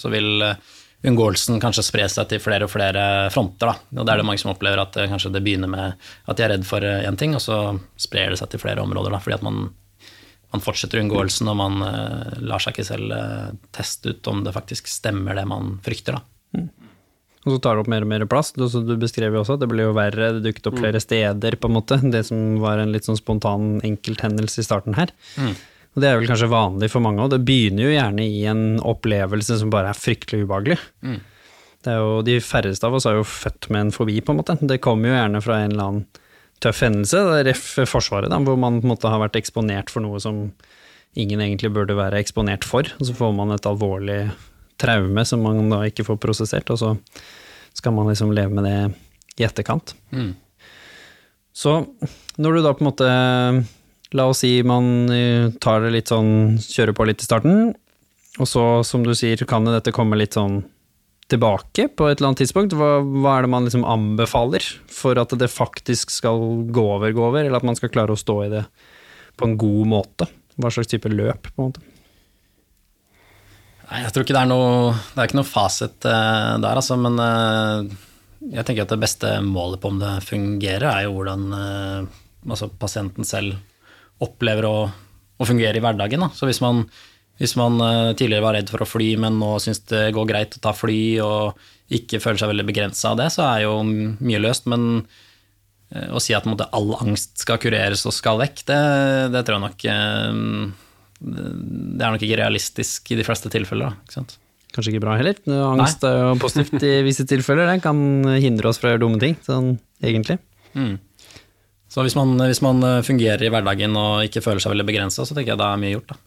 [0.00, 0.72] så vil eh,
[1.04, 3.70] unngåelsen kanskje sprer seg til flere og flere fronter.
[3.70, 4.00] Da.
[4.00, 6.46] Og det er det mange som opplever at eh, kanskje det begynner med at de
[6.46, 7.58] er redd for én ting, og så
[8.00, 9.14] sprer det seg til flere områder.
[9.14, 9.66] Da, fordi at man,
[10.54, 14.54] man fortsetter unngåelsen, og man uh, lar seg ikke selv uh, teste ut om det
[14.56, 16.18] faktisk stemmer det man frykter.
[16.18, 16.64] Da.
[17.44, 18.54] Og så tar det opp mer og mer plass.
[18.56, 21.02] Du, så du beskrev jo også at det ble jo verre, det dukket opp flere
[21.02, 22.00] steder, på en måte.
[22.14, 25.12] Det som var en litt sånn spontan enkelthendelse i starten her.
[25.94, 28.64] Og det er vel kanskje vanlig for mange, og det begynner jo gjerne i en
[28.82, 30.78] opplevelse som bare er fryktelig ubehagelig.
[31.84, 34.38] Det er jo, de færreste av oss er jo født med en fobi, på en
[34.40, 34.56] måte.
[34.58, 36.06] Det kommer jo gjerne fra en eller annen
[36.64, 40.18] tøff hendelse, ref Forsvaret, da, hvor man på en måte har vært eksponert for noe
[40.22, 40.46] som
[41.14, 44.18] ingen egentlig burde være eksponert for, og så får man et alvorlig
[44.80, 46.94] traume som man da ikke får prosessert, og så
[47.76, 48.78] skal man liksom leve med det
[49.38, 49.94] i etterkant.
[51.54, 51.76] Så
[52.40, 53.10] når du da på en måte
[54.12, 57.72] La oss si man eh, tar det litt sånn, kjører på litt i starten,
[58.38, 60.60] og så, som du sier, kan dette komme litt sånn
[61.30, 62.76] tilbake på et eller annet tidspunkt.
[62.76, 66.42] Hva, hva er det man liksom anbefaler for at det faktisk skal
[66.74, 68.64] gå over, gå over, eller at man skal klare å stå i det
[69.38, 70.28] på en god måte?
[70.60, 71.84] Hva slags type løp, på en måte?
[73.84, 76.96] Nei, jeg tror ikke det er noe Det er ikke noe fasit uh, der, altså,
[76.98, 77.84] men uh,
[78.54, 82.70] jeg tenker at det beste målet på om det fungerer, er jo hvordan uh, altså
[82.80, 83.58] pasienten selv
[84.22, 84.76] opplever å,
[85.38, 86.22] å fungere i hverdagen.
[86.22, 86.30] Da.
[86.34, 86.84] Så hvis man,
[87.40, 90.58] hvis man eh, tidligere var redd for å fly, men nå syns det går greit
[90.58, 94.42] å ta fly og ikke føler seg veldig begrensa av det, så er jo mye
[94.42, 94.68] løst.
[94.70, 94.86] Men
[95.90, 98.80] eh, å si at måte, all angst skal kureres og skal vekk, det,
[99.34, 100.40] det tror jeg nok eh,
[101.24, 103.92] Det er nok ikke realistisk i de fleste tilfeller.
[103.92, 104.38] Da, ikke sant?
[104.74, 105.38] Kanskje ikke bra heller.
[105.68, 107.98] Angst er jo positivt i visse tilfeller, det kan
[108.42, 110.40] hindre oss fra å gjøre dumme ting, sånn egentlig.
[110.74, 110.96] Mm.
[111.94, 115.34] Så hvis man, hvis man fungerer i hverdagen og ikke føler seg veldig begrensa, så
[115.36, 116.14] tenker jeg det er mye gjort.
[116.14, 116.22] da.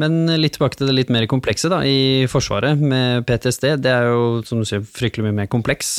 [0.00, 3.74] Men litt tilbake til det litt mer komplekse da, i Forsvaret med PTSD.
[3.84, 5.98] Det er jo, som du sier, fryktelig mye mer kompleks.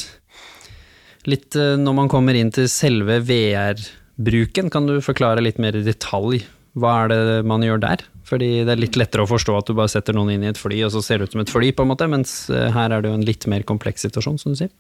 [1.30, 5.86] Litt eh, når man kommer inn til selve VR-bruken, kan du forklare litt mer i
[5.86, 6.42] detalj
[6.80, 8.06] hva er det man gjør der?
[8.26, 10.60] Fordi det er litt lettere å forstå at du bare setter noen inn i et
[10.60, 12.96] fly, og så ser det ut som et fly, på en måte, mens eh, her
[12.96, 14.72] er det jo en litt mer kompleks situasjon, som du sier.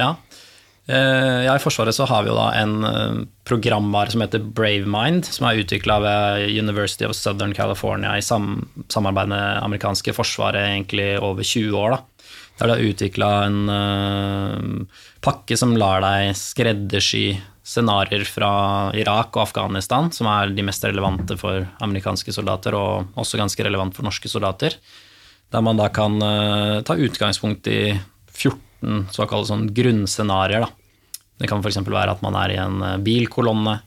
[0.00, 0.16] Ja.
[0.86, 5.24] Eh, ja, I Forsvaret så har vi jo da en eh, programvare som heter Bravemind,
[5.24, 11.14] som er utvikla ved University of Southern California i sam samarbeid med amerikanske forsvaret egentlig
[11.24, 11.96] over 20 år.
[11.96, 12.02] da.
[12.58, 17.32] Der de har utvikla en uh, pakke som lar deg skreddersy
[17.66, 18.50] scenarioer fra
[18.94, 23.96] Irak og Afghanistan, som er de mest relevante for amerikanske soldater, og også ganske relevant
[23.96, 24.76] for norske soldater.
[25.50, 27.96] Der man da kan uh, ta utgangspunkt i
[28.36, 28.60] 14
[29.12, 30.68] såkalte sånn grunnscenarioer.
[31.38, 31.80] Det kan f.eks.
[31.82, 33.78] være at man er i en eh, bilkolonne,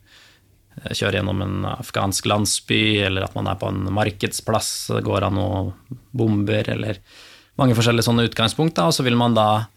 [0.81, 4.71] eh, kjører gjennom en afghansk landsby, eller at man er på en markedsplass,
[5.05, 5.73] går av noen
[6.11, 6.99] bomber, eller
[7.57, 8.81] mange forskjellige sånne utgangspunkt.
[8.83, 9.67] Og så vil man da,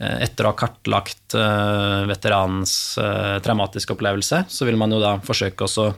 [0.00, 1.38] eh, etter å ha kartlagt
[2.10, 2.98] veteranens
[3.44, 5.90] traumatiske opplevelse, så vil man jo da forsøke å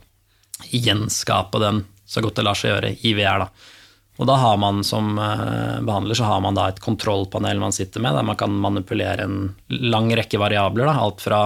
[0.69, 3.47] gjenskape den så godt det lar seg gjøre i VR.
[3.47, 3.49] da.
[4.21, 8.03] Og da har man som eh, behandler så har man da et kontrollpanel man sitter
[8.05, 9.39] med, der man kan manipulere en
[9.73, 10.91] lang rekke variabler.
[10.91, 10.99] Da.
[11.01, 11.41] Alt fra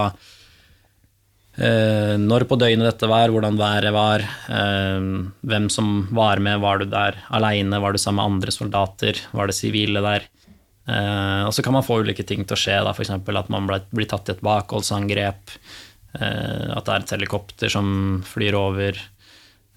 [1.55, 5.11] eh, når på døgnet dette var, hvordan været var, eh,
[5.47, 9.47] hvem som var med, var du der aleine, var du sammen med andre soldater, var
[9.47, 10.27] det sivile der?
[10.87, 13.11] Eh, og så kan man få ulike ting til å skje, f.eks.
[13.11, 15.55] at man blir tatt i et bakholdsangrep,
[16.19, 17.87] eh, at det er et helikopter som
[18.27, 18.99] flyr over,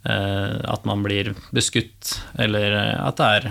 [0.00, 2.72] at man blir beskutt, eller
[3.04, 3.48] at det er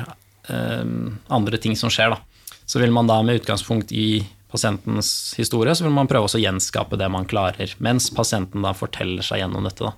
[0.49, 0.85] eh,
[1.27, 2.15] andre ting som skjer.
[2.15, 2.55] Da.
[2.65, 6.97] Så vil man da med utgangspunkt i pasientens historie, så vil man prøve å gjenskape
[6.97, 9.91] det man klarer, mens pasienten da forteller seg gjennom dette.
[9.91, 9.93] da.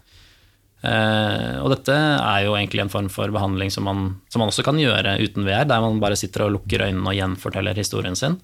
[0.82, 4.66] Eh, og dette er jo egentlig en form for behandling som man, som man også
[4.66, 8.40] kan gjøre uten VR, der man bare sitter og lukker øynene og gjenforteller historien sin.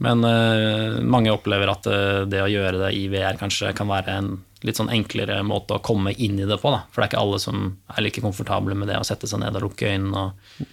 [0.00, 4.14] Men uh, mange opplever at uh, det å gjøre det i VR kanskje kan være
[4.16, 4.30] en
[4.66, 6.72] litt sånn enklere måte å komme inn i det på.
[6.72, 6.84] Da.
[6.90, 7.62] For det er ikke alle som
[7.94, 10.66] er like komfortable med det å sette seg ned og lukke øynene og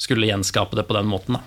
[0.00, 1.38] skulle gjenskape det på den måten.
[1.38, 1.42] da.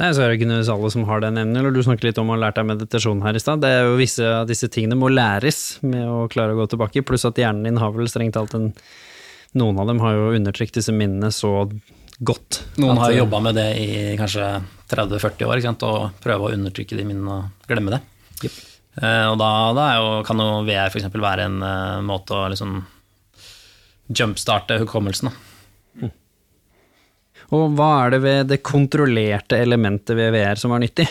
[0.00, 2.20] Nei, så er det ikke nødvendigvis alle som har den evnen, eller du snakket litt
[2.22, 3.60] om å ha lært deg meditasjon her i stad.
[3.60, 7.04] Det er jo visse av disse tingene må læres med å klare å gå tilbake,
[7.04, 8.70] pluss at hjernen din har vel strengt talt en
[9.52, 11.66] Noen av dem har jo undertrykt disse minnene så
[12.24, 12.62] godt.
[12.80, 14.46] Noen har har jobba med det i kanskje
[14.88, 18.00] 30-40 år, og prøve å undertrykke de minnene og glemme det.
[18.48, 21.08] Eh, og da, da jo, kan jo VR f.eks.
[21.14, 22.82] være en uh, måte å liksom
[24.12, 25.30] jumpstarte hukommelsen.
[25.30, 26.10] Da.
[27.52, 31.06] Og hva er det ved det kontrollerte elementet ved VR som er nyttig?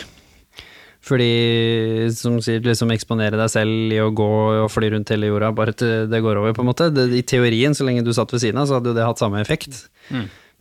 [1.02, 1.30] Fordi,
[2.14, 4.28] som sier, liksom eksponere deg selv i å gå
[4.62, 6.90] og fly rundt hele jorda, bare til det går over, på en måte.
[6.94, 9.22] Det, I teorien, så lenge du satt ved siden av, så hadde jo det hatt
[9.22, 9.80] samme effekt.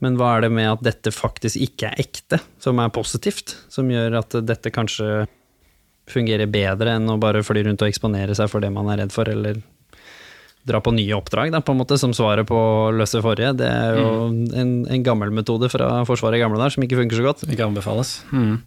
[0.02, 3.90] Men hva er det med at dette faktisk ikke er ekte, som er positivt, som
[3.94, 5.28] gjør at dette kanskje
[6.12, 9.16] fungerer bedre enn å bare fly rundt og eksponere seg for det man er redd
[9.16, 9.62] for, eller
[10.68, 13.56] dra på nye oppdrag, da, på en måte, som svaret på å løse forrige.
[13.62, 17.18] Det er jo en, en gammel metode fra Forsvaret i gamle dager som ikke funker
[17.18, 17.46] så godt.
[17.50, 18.20] Ikke anbefales.
[18.30, 18.60] Mm.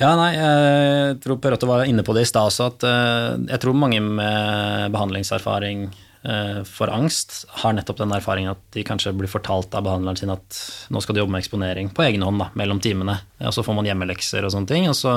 [0.00, 3.28] Ja, nei, jeg tror Per Otto var inne på det i stad også, at eh,
[3.52, 9.14] jeg tror mange med behandlingserfaring eh, for angst har nettopp den erfaringen at de kanskje
[9.14, 10.58] blir fortalt av behandleren sin at
[10.90, 13.78] nå skal du jobbe med eksponering på egen hånd da, mellom timene, og så får
[13.78, 14.90] man hjemmelekser og sånne ting.
[14.90, 15.14] og så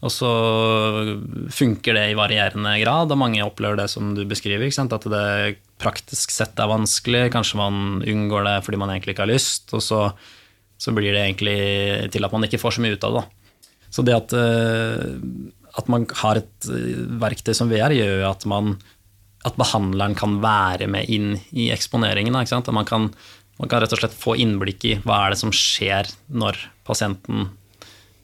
[0.00, 0.30] og så
[1.52, 4.70] funker det i varierende grad, og mange opplever det som du beskriver.
[4.70, 9.34] At det praktisk sett er vanskelig, kanskje man unngår det fordi man egentlig ikke har
[9.34, 10.00] lyst, og så,
[10.80, 11.58] så blir det egentlig
[12.16, 13.26] til at man ikke får så mye ut av det.
[13.90, 15.04] Så det at, eh,
[15.76, 18.78] at man har et eh, verktøy som VR, gjør jo at, man,
[19.44, 22.40] at behandleren kan være med inn i eksponeringen.
[22.40, 23.10] At man kan,
[23.60, 26.56] man kan rett og slett få innblikk i hva er det som skjer når
[26.88, 27.50] pasienten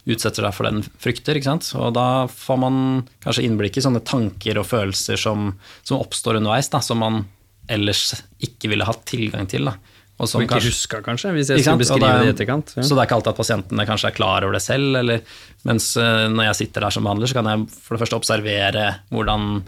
[0.06, 1.38] utsetter seg for den frykter.
[1.38, 1.70] ikke sant?
[1.78, 2.76] Og da får man
[3.24, 5.50] kanskje innblikk i sånne tanker og følelser som,
[5.82, 7.24] som oppstår underveis, da, som man
[7.72, 9.66] ellers ikke ville hatt tilgang til.
[9.66, 9.74] da.
[10.16, 12.70] Og som Og ikke huska, kanskje, hvis jeg skulle beskrive det i etterkant.
[12.78, 12.84] Ja.
[12.86, 15.34] Så det er ikke alltid at pasientene kanskje er klar over det selv, eller,
[15.68, 18.86] mens eh, når jeg sitter der som behandler, så kan jeg for det første observere
[19.12, 19.60] hvordan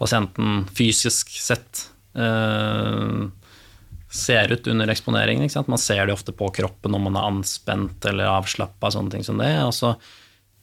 [0.00, 1.84] pasienten fysisk sett
[2.18, 3.28] eh,
[4.12, 5.46] ser ut under eksponeringen.
[5.46, 5.70] Ikke sant?
[5.72, 9.40] Man ser det ofte på kroppen om man er anspent eller avslappa, sånne ting som
[9.40, 9.54] det.
[9.64, 9.94] Og så,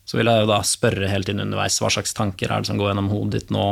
[0.05, 2.79] så vil jeg jo da spørre helt inn underveis hva slags tanker er det som
[2.79, 3.71] går gjennom hodet ditt nå,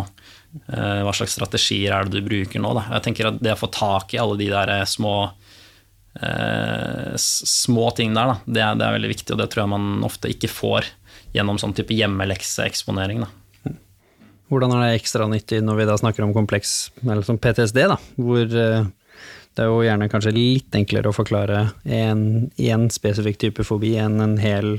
[0.68, 2.74] Eh, hva slags strategier er det du bruker nå.
[2.78, 2.88] Da?
[2.98, 5.16] Jeg tenker at Det å få tak i alle de der eh, små
[6.22, 9.74] eh, små ting der, da, det, er, det er veldig viktig, og det tror jeg
[9.76, 10.88] man ofte ikke får
[11.36, 13.26] gjennom sånn type hjemmelekseeksponering.
[13.26, 13.76] da.
[14.48, 18.00] Hvordan er det ekstra nyttig når vi da snakker om kompleks, eller som PTSD, da,
[18.16, 18.88] hvor eh,
[19.58, 24.22] det er jo gjerne kanskje litt enklere å forklare en, en spesifikk type fobi enn
[24.22, 24.76] en hel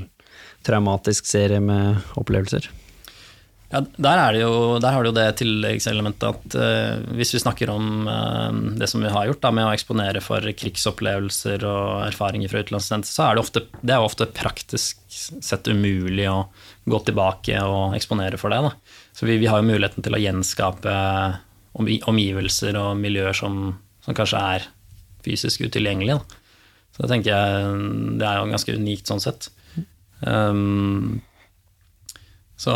[0.63, 2.69] traumatisk serie med opplevelser.
[3.69, 7.69] Ja, der, er jo, der har du jo det tilleggselementet at uh, hvis vi snakker
[7.69, 8.49] om uh,
[8.79, 13.13] det som vi har gjort da, med å eksponere for krigsopplevelser og erfaringer fra utenlandstjeneste,
[13.13, 16.47] så er det, ofte, det er ofte praktisk sett umulig å
[16.89, 18.63] gå tilbake og eksponere for det.
[18.65, 18.73] Da.
[19.13, 20.95] Så vi, vi har jo muligheten til å gjenskape
[22.09, 23.75] omgivelser og miljøer som,
[24.05, 24.67] som kanskje er
[25.25, 26.19] fysisk utilgjengelige.
[26.19, 26.39] Da.
[26.95, 27.81] Så det tenker jeg
[28.19, 29.49] det er jo ganske unikt sånn sett.
[30.19, 31.21] Um,
[32.59, 32.73] så,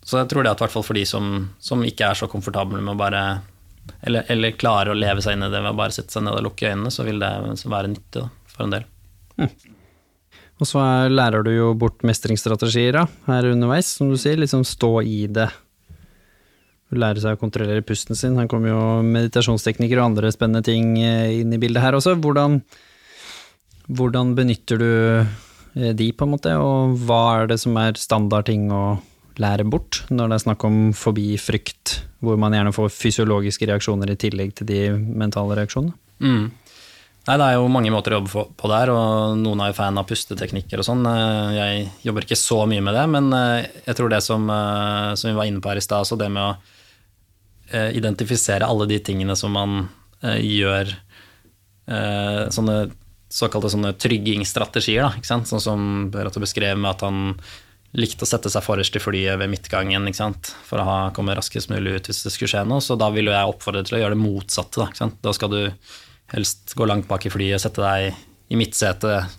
[0.00, 2.30] så jeg tror det at i hvert fall for de som, som ikke er så
[2.32, 3.24] komfortable med å bare
[4.00, 6.38] eller, eller klarer å leve seg inn i det ved å bare sette seg ned
[6.38, 7.32] og lukke øynene, så vil det
[7.68, 8.86] være nyttig da, for en del.
[10.62, 14.64] Og så er, lærer du jo bort mestringsstrategier da, her underveis, som du sier, liksom
[14.68, 15.48] stå i det.
[16.94, 18.36] Lære seg å kontrollere pusten sin.
[18.38, 22.14] Her kommer jo meditasjonsteknikker og andre spennende ting eh, inn i bildet her også.
[22.22, 22.60] Hvordan,
[23.90, 28.70] hvordan benytter du eh, de, på en måte, og hva er det som er standardting
[28.74, 28.84] å
[29.42, 34.12] lære bort når det er snakk om fobi, frykt, hvor man gjerne får fysiologiske reaksjoner
[34.14, 35.96] i tillegg til de mentale reaksjonene?
[36.22, 36.44] Mm.
[37.24, 39.96] Nei, Det er jo mange måter å jobbe på- der, og noen er jo fan
[39.98, 41.02] av pusteteknikker og sånn.
[41.08, 43.30] Eh, Jeg jobber ikke så mye med det, men
[43.86, 44.46] jeg tror det som,
[45.16, 46.56] som vi var inne på her i stad, altså det med å
[47.96, 49.88] identifisere alle de tingene som man
[50.22, 50.92] eh, gjør
[51.90, 52.78] eh, sånne
[53.34, 57.32] såkalte sånne tryggingsstrategier, da, sånn som Beate beskrev med at han
[57.94, 60.06] likte å sette seg forrest i flyet ved midtgangen
[60.66, 62.82] for å ha, komme raskest mulig ut hvis det skulle skje noe.
[62.82, 64.88] Så da vil jeg oppfordre til å gjøre det motsatte.
[64.98, 65.60] Da, da skal du
[66.34, 68.14] helst gå langt bak i flyet sette deg
[68.50, 69.30] i midtsetet,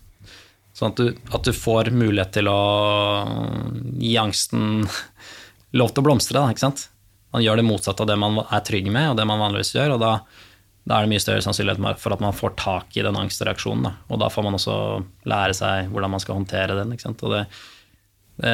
[0.75, 2.59] sånn at du, at du får mulighet til å
[3.99, 4.86] gi angsten
[5.75, 6.39] lov til å blomstre.
[6.39, 6.88] Da, ikke sant?
[7.36, 9.97] Man gjør det motsatte av det man er trygg med, og det man vanligvis gjør.
[9.97, 10.17] og da
[10.86, 13.88] da er det mye større sannsynlighet for at man får tak i den angstreaksjonen.
[13.88, 13.93] Da.
[14.13, 14.75] Og da får man også
[15.25, 16.91] lære seg hvordan man skal håndtere den.
[16.93, 17.39] Og det,
[18.43, 18.53] det,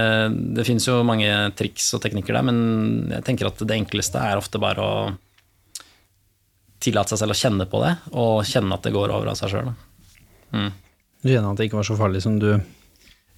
[0.56, 1.28] det finnes jo mange
[1.60, 2.62] triks og teknikker der, men
[3.12, 4.94] jeg tenker at det enkleste er ofte bare å
[6.82, 9.52] tillate seg selv å kjenne på det, og kjenne at det går over av seg
[9.52, 9.74] sjøl.
[10.56, 12.54] Du kjenner at det ikke var så farlig som du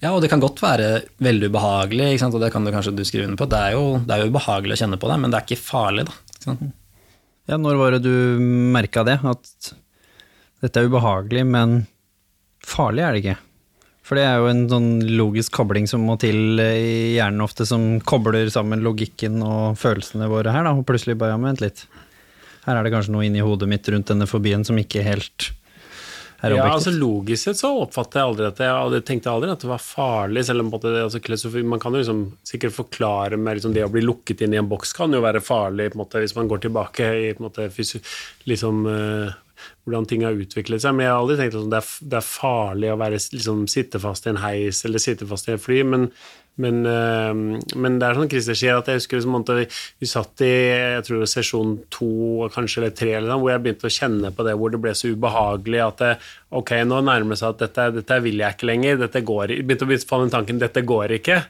[0.04, 0.88] Ja, og det kan godt være
[1.24, 3.48] veldig ubehagelig, og det kan du kanskje du skrive under på.
[3.48, 5.64] Det er, jo, det er jo ubehagelig å kjenne på det, men det er ikke
[5.64, 6.58] farlig, da.
[7.48, 8.44] Ja, når var det du
[8.74, 9.16] merka det?
[9.24, 9.72] At
[10.64, 11.74] dette er ubehagelig, men
[12.64, 13.38] farlig er det ikke.
[14.04, 17.96] For det er jo en sånn logisk kobling som må til i hjernen ofte, som
[18.04, 21.86] kobler sammen logikken og følelsene våre her, da, og plutselig bare ja, vent litt.
[22.66, 25.48] Her er det kanskje noe inni hodet mitt rundt denne fobien som ikke helt
[26.52, 29.82] Ja, altså Logisk sett så oppfattet jeg aldri at jeg tenkte aldri at det var
[29.82, 30.44] farlig.
[30.44, 34.04] selv om måte, altså, Man kan jo liksom sikkert forklare med liksom, det å bli
[34.04, 37.32] lukket inn i en boks kan jo være farlig måte, hvis man går tilbake i
[37.38, 37.70] måte,
[38.44, 39.32] liksom, uh,
[39.84, 40.94] hvordan ting har utviklet seg.
[40.94, 44.00] Men jeg har aldri tenkt at det er, det er farlig å være, liksom, sitte
[44.02, 45.82] fast i en heis eller sitte fast i et fly.
[45.84, 46.10] men
[46.62, 47.32] men, eh,
[47.74, 49.66] men det er sånn Christer sier, at jeg husker liksom, vi,
[50.02, 53.54] vi satt i jeg tror det var sesjon to kanskje, eller tre, eller noe, hvor
[53.54, 56.14] jeg begynte å kjenne på det, hvor det ble så ubehagelig at det,
[56.54, 59.00] ok, nå nærmer det seg at dette, dette vil jeg ikke lenger.
[59.02, 61.40] dette går, begynte å få den tanken dette går ikke.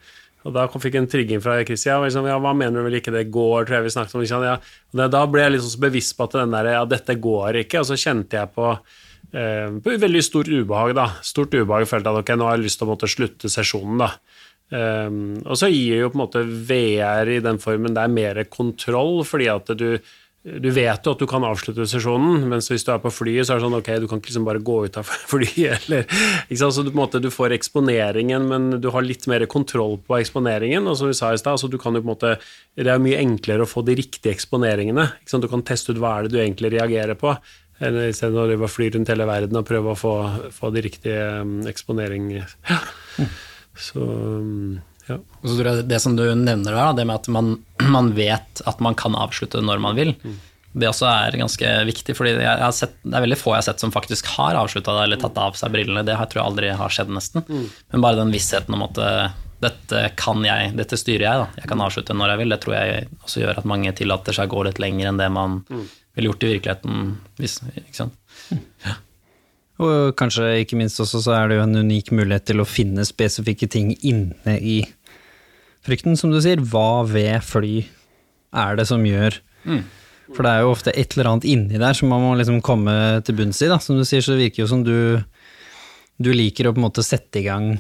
[0.45, 2.03] Og da fikk jeg en trigging fra Christian.
[2.05, 4.25] Liksom, ja, hva mener du vel ikke det går, tror jeg vi snakket om.
[4.25, 4.45] Liksom.
[4.45, 4.59] Ja.
[4.93, 7.81] Det, da ble jeg liksom så bevisst på at den der, ja, dette går ikke.
[7.81, 8.75] Og så kjente jeg på,
[9.33, 10.93] eh, på veldig stort ubehag.
[11.01, 11.07] da.
[11.25, 11.89] Stort ubehag.
[11.89, 14.05] Følte at ok, nå har jeg lyst til å måtte slutte sesjonen.
[14.05, 14.11] da.
[14.73, 18.41] Um, og så gir jo på en måte VR i den formen det er mer
[18.51, 19.99] kontroll, fordi at du,
[20.45, 23.55] du vet jo at du kan avslutte sesjonen, mens hvis du er på flyet, så
[23.55, 26.61] er det sånn ok, du kan ikke liksom bare gå ut av flyet, eller ikke
[26.61, 26.77] sant?
[26.77, 30.19] Så du, på en måte, du får eksponeringen, men du har litt mer kontroll på
[30.19, 30.89] eksponeringen.
[30.91, 32.35] Og som vi sa i stad, så du kan jo på en måte
[32.75, 35.07] Det er mye enklere å få de riktige eksponeringene.
[35.21, 35.45] Ikke sant?
[35.47, 37.37] Du kan teste ut hva er det du egentlig reagerer på.
[37.85, 40.15] Enn istedenfor å fly rundt hele verden og prøve å få,
[40.55, 42.57] få de riktige um, eksponeringer.
[42.71, 42.85] Ja.
[43.79, 45.19] Så um, ja.
[45.19, 47.55] Og så tror jeg Det som du nevner der, det med at man,
[47.97, 50.15] man vet at man kan avslutte når man vil,
[50.75, 52.17] det også er ganske viktig.
[52.19, 52.35] fordi
[52.75, 55.39] sett, Det er veldig få jeg har sett som faktisk har avslutta det eller tatt
[55.39, 56.03] av seg brillene.
[56.07, 57.45] Det tror jeg aldri har skjedd, nesten.
[57.47, 61.47] Men bare den vissheten om at eh, dette kan jeg, dette styrer jeg, da.
[61.63, 62.57] Jeg kan avslutte når jeg vil.
[62.57, 65.31] Det tror jeg også gjør at mange tillater seg å gå litt lenger enn det
[65.31, 67.07] man ville gjort i virkeligheten.
[67.39, 68.19] Hvis, ikke sant?
[69.83, 73.07] Og kanskje ikke minst også så er det jo en unik mulighet til å finne
[73.07, 74.77] spesifikke ting inne i
[75.85, 76.63] frykten, som du sier.
[76.63, 77.75] Hva ved fly
[78.55, 79.41] er det som gjør
[80.31, 82.95] For det er jo ofte et eller annet inni der som man må liksom komme
[83.27, 83.81] til bunns i, da.
[83.83, 85.21] Som du sier, så virker jo som du,
[86.17, 87.75] du liker å på en måte sette i gang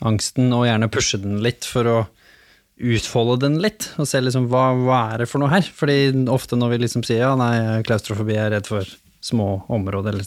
[0.00, 1.98] angsten, og gjerne pushe den litt for å
[2.80, 5.66] utfolde den litt, og se liksom hva, hva er det for noe her?
[5.66, 5.98] Fordi
[6.32, 8.88] ofte når vi liksom sier ja, nei, klaustrofobi er redd for
[9.20, 10.24] små områder, eller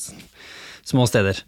[0.86, 1.40] små steder,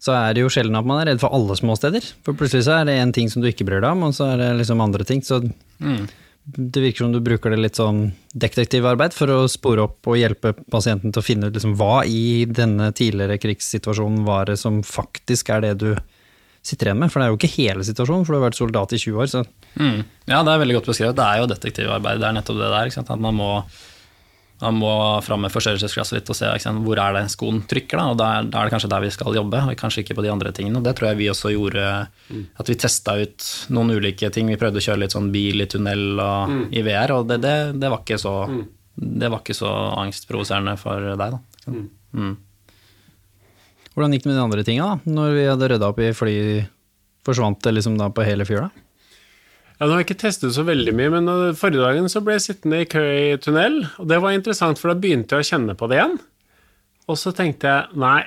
[0.00, 2.04] så er det jo sjelden at man er redd for alle små steder.
[2.24, 4.32] For plutselig så er det en ting som du ikke bryr deg om, og så
[4.34, 5.22] er det liksom andre ting.
[5.24, 5.40] Så
[6.46, 10.52] det virker som du bruker det litt sånn detektivarbeid for å spore opp og hjelpe
[10.70, 15.50] pasienten til å finne ut liksom hva i denne tidligere krigssituasjonen var det som faktisk
[15.56, 15.90] er det du
[16.66, 17.10] sitter igjen med.
[17.10, 19.32] For det er jo ikke hele situasjonen, for du har vært soldat i 20 år,
[19.32, 19.44] så
[19.76, 20.04] Mm.
[20.24, 21.16] Ja, det er veldig godt beskrevet.
[21.18, 22.20] Det er jo detektivarbeid.
[22.22, 22.92] Det er nettopp det der.
[23.02, 23.50] At man må,
[24.62, 24.90] man må
[25.20, 26.80] fram med forstørrelsesglasset litt og se sant?
[26.84, 27.98] hvor er det skoen trykker.
[28.00, 30.16] Da, og da er, da er det kanskje der vi skal jobbe, og kanskje ikke
[30.16, 30.80] på de andre tingene.
[30.80, 31.84] Og det tror jeg vi også gjorde.
[32.56, 34.48] At vi testa ut noen ulike ting.
[34.48, 37.56] Vi prøvde å kjøre litt sånn bil i tunnel og i VR, og det, det,
[37.76, 38.34] det, var ikke så,
[38.96, 39.74] det var ikke så
[40.06, 41.42] angstprovoserende for deg, da.
[41.66, 41.86] Mm.
[42.16, 42.34] Mm.
[43.92, 44.88] hvordan gikk det med de andre tinga.
[45.04, 46.36] Når vi hadde rydda opp i fly,
[47.26, 48.70] forsvant det liksom da på hele fjøla?
[49.76, 52.38] Ja, nå har jeg ikke testet så veldig mye, men uh, forrige dagen så ble
[52.38, 55.48] jeg sittende i kø i tunnel, og det var interessant, for da begynte jeg å
[55.50, 56.16] kjenne på det igjen.
[57.06, 58.22] Og så tenkte jeg nei.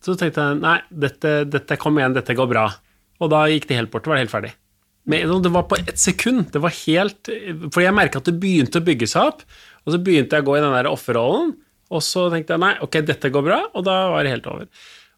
[0.00, 2.64] Så tenkte jeg nei, dette, dette kom igjen, dette går bra.
[3.20, 4.54] Og da gikk det helt bort, det var helt ferdig.
[5.10, 6.48] Men det var på ett sekund.
[6.52, 7.30] Det var helt
[7.72, 9.44] For jeg merka at det begynte å bygge seg opp,
[9.84, 11.52] og så begynte jeg å gå i den der offerrollen,
[11.90, 14.68] og så tenkte jeg nei, ok, dette går bra, og da var det helt over.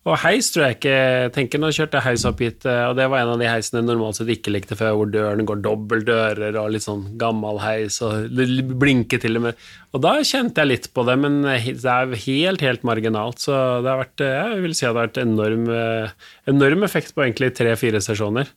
[0.03, 0.95] Og heis tror jeg ikke
[1.37, 3.79] tenker Nå kjørte jeg heis opp hit, eh, og det var en av de heisene
[3.79, 7.61] jeg normalt sett ikke likte før, hvor dørene går dobbelt dører og litt sånn gammel
[7.63, 8.49] heis, og det
[8.83, 9.63] blinker til og med.
[9.95, 13.45] Og da kjente jeg litt på det, men det er helt, helt marginalt.
[13.45, 16.83] Så det har vært, eh, jeg vil si at det har vært enorm, eh, enorm
[16.89, 18.51] effekt på egentlig tre-fire sesjoner.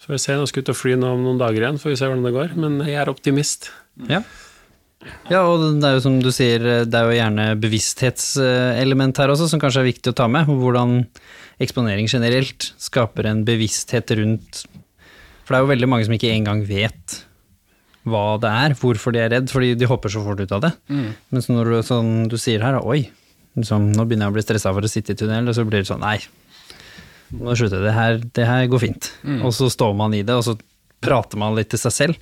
[0.00, 1.80] Så får vi se, nå skal jeg ut og fly nå om noen dager igjen,
[1.82, 2.56] får vi se hvordan det går.
[2.56, 3.68] Men jeg er optimist.
[4.08, 4.24] Ja.
[5.30, 9.48] Ja, og det er jo som du sier, det er jo gjerne bevissthetselement her også,
[9.48, 10.50] som kanskje er viktig å ta med.
[10.50, 11.06] Hvordan
[11.60, 14.64] eksponering generelt skaper en bevissthet rundt
[15.44, 17.16] For det er jo veldig mange som ikke engang vet
[18.08, 20.70] hva det er, hvorfor de er redd, fordi de hopper så fort ut av det.
[21.34, 23.02] Mens når du, sånn, du sier her, oi,
[23.60, 25.82] liksom, nå begynner jeg å bli stressa for å sitte i tunnel, og så blir
[25.82, 26.16] det sånn, nei,
[27.36, 29.10] nå slutter jeg det her, det her går fint.
[29.44, 30.56] Og så står man i det, og så
[31.00, 32.18] prater man litt til seg selv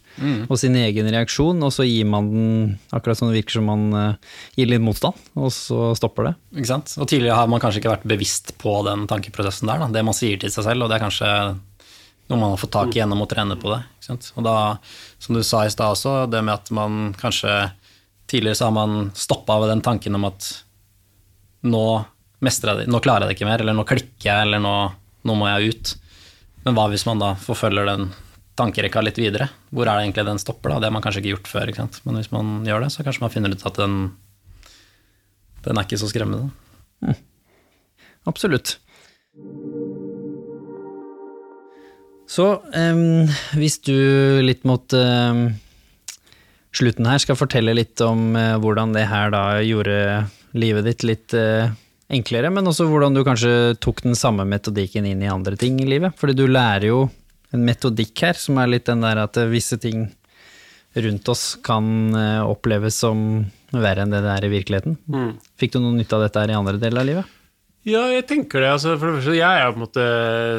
[0.46, 2.50] og sin egen reaksjon, og så gir man den
[2.94, 6.34] akkurat som det virker som man eh, gir litt motstand, og så stopper det.
[6.56, 6.94] Ikke sant?
[6.98, 9.90] Og tidligere har man kanskje ikke vært bevisst på den tankeprosessen der, da.
[9.94, 11.32] det man sier til seg selv, og det er kanskje
[12.28, 13.80] noe man har fått tak i gjennom å trene på det.
[13.96, 14.30] Ikke sant?
[14.36, 14.56] Og da,
[15.22, 17.60] som du sa i stad også, det med at man kanskje
[18.28, 20.44] Tidligere så har man stoppa ved den tanken om at
[21.64, 21.84] nå
[22.44, 24.72] mestrer jeg det, nå klarer jeg det ikke mer, eller nå klikker jeg, eller nå,
[25.24, 25.92] nå må jeg ut.
[26.66, 28.10] Men hva hvis man da forfølger den
[28.58, 29.48] tankerekka litt videre?
[29.70, 30.74] Hvor er det egentlig den stopper?
[30.74, 30.80] da?
[30.82, 31.70] Det har man kanskje ikke gjort før.
[31.70, 32.00] ikke sant?
[32.06, 33.96] Men hvis man gjør det, så kanskje man finner ut at den,
[35.66, 36.50] den er ikke så skremmende.
[38.30, 38.76] absolutt.
[42.28, 43.96] Så um, hvis du
[44.44, 45.46] litt mot um,
[46.76, 50.26] slutten her skal fortelle litt om uh, hvordan det her da gjorde
[50.58, 51.70] livet ditt litt uh,
[52.12, 55.88] enklere, men også hvordan du kanskje tok den samme metodikken inn i andre ting i
[55.88, 56.16] livet.
[56.20, 57.00] Fordi du lærer jo
[57.54, 60.08] en metodikk her, som er litt den der at eh, visse ting
[60.98, 64.96] rundt oss kan eh, oppleves som verre enn det det er i virkeligheten.
[65.08, 65.32] Mm.
[65.60, 67.34] Fikk du noe nytte av dette her i andre deler av livet?
[67.88, 68.68] Ja, jeg tenker det.
[68.74, 70.06] Altså, for det første, jeg er jo på en måte,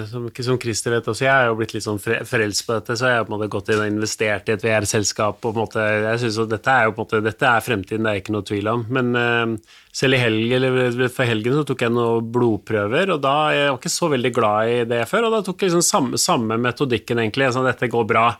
[0.09, 3.11] som, som Christer vet også, jeg er jo blitt litt sånn frelst på dette, så
[3.11, 5.37] jeg har på en måte gått inn og investert i et VR-selskap.
[5.37, 8.07] og på en måte, jeg synes at Dette er på en måte, dette er fremtiden,
[8.07, 8.85] det er ikke noe tvil om.
[8.97, 13.35] Men uh, selv i helg, eller for helgen så tok jeg noen blodprøver, og da
[13.53, 15.27] jeg var ikke så veldig glad i det før.
[15.29, 17.51] Og da tok jeg liksom samme, samme metodikken, egentlig.
[17.53, 18.31] sånn dette går bra.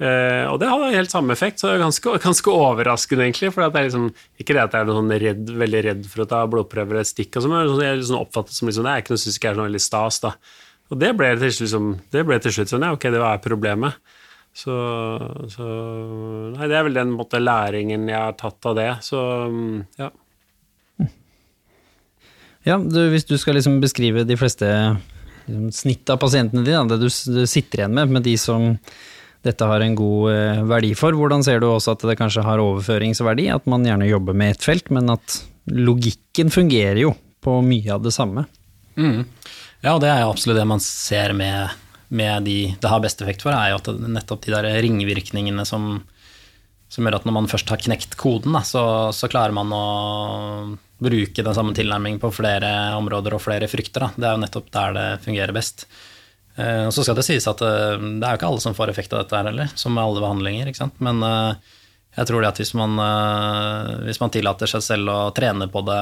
[0.00, 3.50] Eh, og det hadde helt samme effekt, så det er ganske, ganske overraskende, egentlig.
[3.52, 4.06] For det er liksom,
[4.40, 7.34] ikke det at jeg er sånn redd, veldig redd for å ta blodprøver eller stikk,
[7.36, 9.52] og sånn, men sånn, jeg liksom oppfattet som liksom, det er ikke noe, synes ikke
[9.52, 10.22] er sånn veldig stas.
[10.24, 10.32] da.
[10.90, 14.16] Og det ble til, liksom, det ble til slutt sånn, ja, ok, det var problemet.
[14.56, 14.74] Så,
[15.52, 15.66] så
[16.56, 18.90] Nei, det er vel den måte, læringen jeg har tatt av det.
[19.06, 19.20] Så
[20.00, 20.10] ja.
[22.66, 24.66] Ja, du, hvis du skal liksom beskrive de fleste
[25.46, 28.74] liksom, snitt av pasientene dine, det du, du sitter igjen med, med de som
[29.46, 32.60] dette har en god eh, verdi for, hvordan ser du også at det kanskje har
[32.60, 33.48] overføringsverdi?
[33.52, 38.04] At man gjerne jobber med ett felt, men at logikken fungerer jo på mye av
[38.04, 38.44] det samme.
[39.00, 39.24] Mm.
[39.80, 41.72] Ja, det er absolutt det man ser med,
[42.12, 46.02] med de det har best effekt for, er jo at nettopp de der ringvirkningene som,
[46.92, 48.84] som gjør at når man først har knekt koden, da, så,
[49.16, 49.84] så klarer man å
[51.00, 54.04] bruke den samme tilnærmingen på flere områder og flere frykter.
[54.04, 54.12] Da.
[54.16, 55.86] Det er jo nettopp der det fungerer best.
[56.60, 58.92] Eh, og så skal det sies at eh, det er jo ikke alle som får
[58.92, 60.70] effekt av dette her heller, som med alle behandlinger.
[60.70, 60.98] ikke sant?
[61.04, 61.76] Men eh,
[62.18, 62.98] jeg tror det at hvis man,
[64.02, 66.00] hvis man tillater seg selv å trene på det,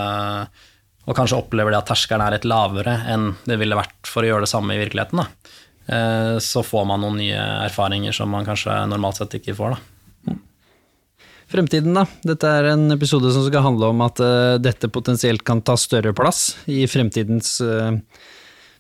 [1.05, 4.31] og kanskje opplever det at terskelen er litt lavere enn det ville vært for å
[4.31, 8.73] gjøre det samme i virkeligheten, da, så får man noen nye erfaringer som man kanskje
[8.89, 9.77] normalt sett ikke får.
[9.77, 10.39] da.
[11.53, 12.07] Fremtiden, da.
[12.33, 14.25] Dette er en episode som skal handle om at
[14.65, 18.01] dette potensielt kan ta større plass i fremtidens eh,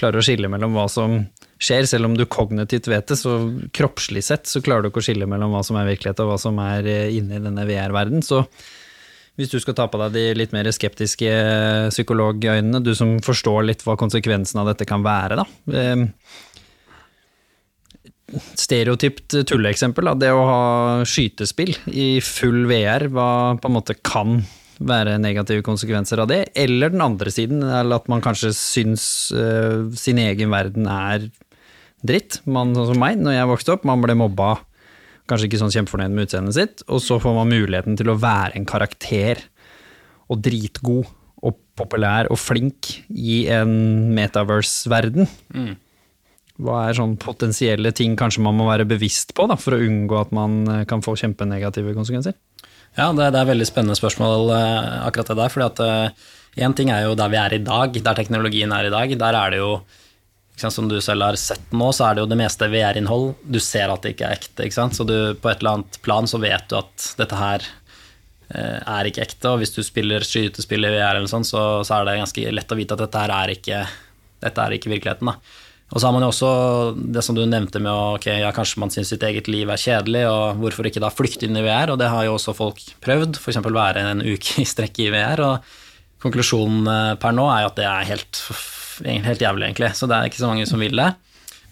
[0.00, 1.20] klarer å skille mellom hva som
[1.60, 3.36] skjer, selv om du kognitivt vet det, så
[3.76, 6.38] kroppslig sett så klarer du ikke å skille mellom hva som er virkelighet og hva
[6.40, 8.24] som er eh, inne i denne VR-verdenen.
[8.24, 8.46] så
[9.38, 11.30] hvis du skal ta på deg de litt mer skeptiske
[11.88, 15.46] psykologøynene, du som forstår litt hva konsekvensen av dette kan være, da.
[15.80, 16.06] Eh,
[18.30, 20.60] Stereotypt tulleeksempel, det å ha
[21.08, 24.36] skytespill i full VR, hva på en måte kan
[24.80, 29.04] være negative konsekvenser av det, eller den andre siden, eller at man kanskje syns
[29.36, 31.28] uh, sin egen verden er
[32.06, 32.40] dritt.
[32.48, 34.54] Man, sånn som meg, når jeg vokste opp, man ble mobba
[35.30, 38.56] kanskje ikke sånn kjempefornøyd med utseendet sitt, og så får man muligheten til å være
[38.58, 39.44] en karakter,
[40.30, 41.08] og dritgod
[41.42, 43.72] og populær og flink i en
[44.14, 45.26] metaverse-verden.
[46.60, 50.18] Hva er sånn potensielle ting kanskje man må være bevisst på da, for å unngå
[50.20, 52.36] at man eh, kan få kjempenegative konsekvenser?
[52.98, 55.52] Ja, det, det er veldig spennende spørsmål, eh, akkurat det der.
[55.54, 58.92] fordi at én ting er jo der vi er i dag, der teknologien er i
[58.92, 59.14] dag.
[59.18, 59.72] Der er det jo,
[60.60, 63.34] som du selv har sett nå, så er det jo det meste VR-innhold.
[63.46, 64.66] Du ser at det ikke er ekte.
[64.66, 64.98] ikke sant?
[64.98, 67.64] Så du, på et eller annet plan så vet du at dette her
[68.50, 69.54] eh, er ikke ekte.
[69.54, 72.74] Og hvis du spiller skytespill i VR, eller sånn, så, så er det ganske lett
[72.74, 73.82] å vite at dette her er ikke,
[74.44, 75.30] dette er ikke virkeligheten.
[75.30, 75.59] da.
[75.90, 76.50] Og så har man jo også
[76.94, 80.22] det som du nevnte med ok, ja, kanskje man syns sitt eget liv er kjedelig,
[80.30, 81.90] og hvorfor ikke da flykte inn i VR?
[81.90, 83.58] Og det har jo også folk prøvd, f.eks.
[83.66, 85.42] være en uke i strekk i VR.
[85.48, 88.42] Og konklusjonen eh, per nå er jo at det er helt,
[89.26, 89.90] helt jævlig, egentlig.
[89.98, 91.08] Så det er ikke så mange som vil det.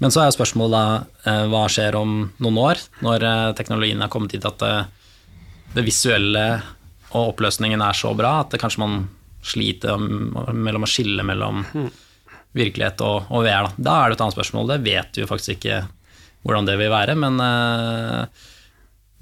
[0.03, 4.03] Men så er jo spørsmålet da eh, hva skjer om noen år, når eh, teknologien
[4.03, 4.75] er kommet dit at det,
[5.79, 6.45] det visuelle
[7.13, 9.01] og oppløsningen er så bra at det kanskje man
[9.47, 11.63] sliter mellom å skille mellom
[12.59, 13.69] virkelighet og, og VR.
[13.69, 13.87] Da.
[13.89, 14.71] da er det et annet spørsmål.
[14.73, 15.83] Det vet jo faktisk ikke
[16.47, 18.49] hvordan det vil være, men, eh,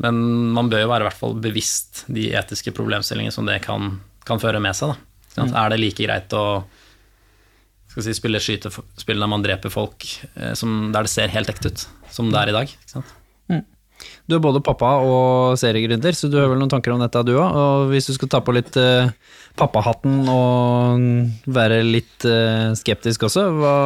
[0.04, 0.22] men
[0.54, 3.96] man bør jo være i hvert fall bevisst de etiske problemstillingene som det kan,
[4.28, 4.94] kan føre med seg.
[5.36, 5.46] Da.
[5.46, 6.64] Er det like greit å
[7.92, 11.86] si, spille skytespill der man dreper folk eh, som, der det ser helt ekte ut,
[12.12, 12.76] som det er i dag?
[12.76, 13.14] Ikke sant?
[14.26, 17.36] Du er både pappa og seriegründer, så du har vel noen tanker om dette, du
[17.36, 17.46] òg.
[17.46, 19.12] Og hvis du skal ta på litt uh,
[19.58, 23.76] pappahatten og være litt uh, skeptisk også, hva,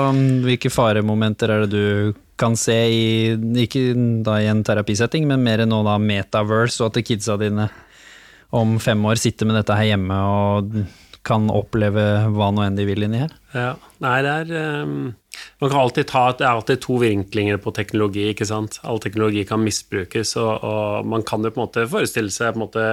[0.47, 3.37] hvilke faremomenter er det du kan se i,
[3.67, 3.93] ikke
[4.25, 7.69] da i en terapisetting, men mer nå da metaverse, og at kidsa dine
[8.57, 10.73] om fem år sitter med dette her hjemme og
[11.27, 13.35] kan oppleve hva nå enn de vil inni her?
[13.53, 14.95] Ja, nei, det er um,
[15.61, 18.81] Man kan alltid ta Det er alltid to vinklinger på teknologi, ikke sant.
[18.85, 22.61] All teknologi kan misbrukes, og, og man kan jo på en måte forestille seg på
[22.61, 22.87] en måte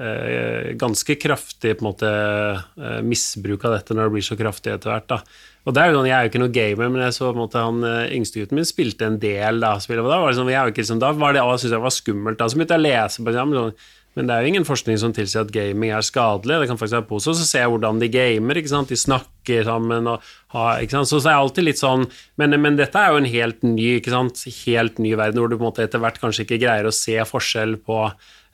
[0.00, 4.74] eh, ganske kraftig på en måte eh, misbruk av dette når det blir så kraftig
[4.74, 5.08] etter hvert.
[5.12, 5.22] da.
[5.68, 7.42] Og er jo sånn, Jeg er jo ikke noen gamer, men jeg så på en
[7.42, 10.48] måte han uh, yngstegutten min spilte en del da, spillet, og da var det sånn,
[10.48, 12.38] jeg liksom, da var det, jeg syntes jeg var skummelt.
[12.40, 13.74] da, Så begynte jeg å lese på det, sånn,
[14.18, 16.56] men det er jo ingen forskning som tilsier at gaming er skadelig.
[16.58, 17.38] Det kan faktisk være positivt.
[17.38, 18.58] Så ser jeg hvordan de gamer.
[18.58, 18.90] ikke sant?
[18.90, 21.10] De snakker sammen og har ikke sant?
[21.10, 22.08] Så så er alltid litt sånn
[22.40, 24.42] men, men, dette er jo en helt ny ikke sant?
[24.64, 27.16] Helt ny verden hvor du på en måte etter hvert kanskje ikke greier å se
[27.28, 28.00] forskjell på,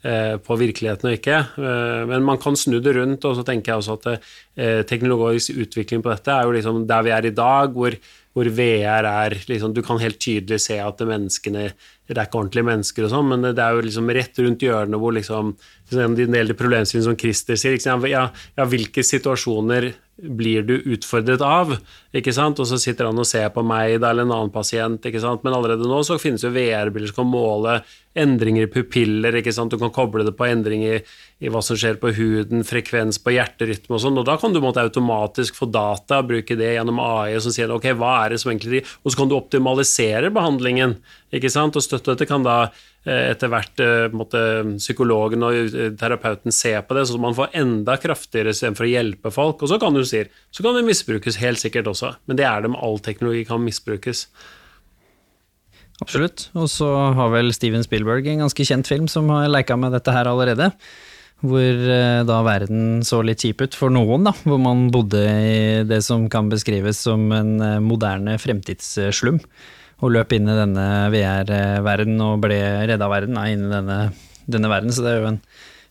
[0.05, 1.40] eh, på virkeligheten og ikke.
[1.57, 5.57] Eh, men man kan snu det rundt, og så tenker jeg også at eh, teknologisk
[5.57, 7.97] utvikling på dette er jo liksom der vi er i dag, hvor,
[8.36, 11.70] hvor VR er liksom Du kan helt tydelig se at menneskene
[12.07, 15.01] det er ikke ordentlige mennesker og sånn, men det er jo liksom rett rundt hjørnet
[15.03, 15.57] hvor liksom
[15.90, 17.78] En del av problemstillingene som Christer sier,
[18.11, 18.26] ja,
[18.59, 21.77] ja, hvilke situasjoner blir du utfordret av?
[22.17, 22.61] Ikke sant?
[22.62, 25.45] Og så sitter han og ser på meg da, eller en annen pasient, ikke sant?
[25.45, 27.79] men allerede nå så finnes jo VR-bilder som kan måle
[28.17, 29.73] endringer i pupiller, ikke sant?
[29.73, 31.03] du kan koble det på endringer
[31.45, 34.62] i hva som skjer på huden, frekvens på hjerterytme og sånn, og da kan du
[34.64, 38.53] måtte automatisk få data, bruke det gjennom AI, som sier ok, hva er det som
[38.55, 40.97] egentlig Og så kan du optimalisere behandlingen,
[41.35, 42.57] ikke sant, og støtte dette kan da
[43.05, 44.41] eh, etter hvert eh, måtte,
[44.79, 49.33] psykologen og eh, terapeuten se på det, så man får enda kraftigere istedenfor å hjelpe
[49.35, 49.61] folk.
[49.61, 52.63] Og så kan du si, så kan det misbrukes helt sikkert også, men det er
[52.63, 54.27] det med all teknologi kan misbrukes.
[56.05, 56.51] Absolutt.
[56.57, 60.13] Og så har vel Steven Spielberg en ganske kjent film som har leika med dette
[60.13, 60.71] her allerede.
[61.45, 61.61] Hvor
[61.93, 64.33] eh, da verden så litt kjip ut for noen, da.
[64.45, 65.57] Hvor man bodde i
[65.89, 69.41] det som kan beskrives som en eh, moderne fremtidsslum.
[70.05, 74.01] Og løp inn i denne VR-verden og ble redda verden inn i denne,
[74.45, 74.93] denne verden.
[74.93, 75.43] Så det er jo en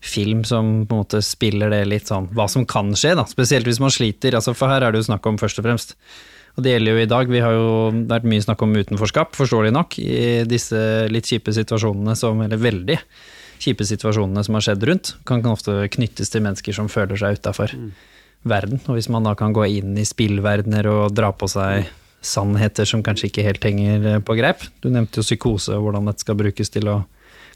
[0.05, 3.25] film som på en måte spiller det litt sånn hva som kan skje, da.
[3.29, 4.37] Spesielt hvis man sliter.
[4.37, 5.95] Altså, for her er det jo snakk om først og fremst
[6.55, 7.31] og det gjelder jo i dag.
[7.31, 7.71] Vi har jo
[8.07, 10.77] vært mye snakk om utenforskap, forståelig nok, i disse
[11.11, 12.99] litt kjipe situasjonene som Eller veldig
[13.59, 17.39] kjipe situasjonene som har skjedd rundt, kan, kan ofte knyttes til mennesker som føler seg
[17.39, 17.91] utafor mm.
[18.51, 18.81] verden.
[18.87, 21.87] Og hvis man da kan gå inn i spillverdener og dra på seg
[22.25, 26.07] sannheter som kanskje ikke helt henger eh, på greip Du nevnte jo psykose og hvordan
[26.09, 26.95] dette skal brukes til å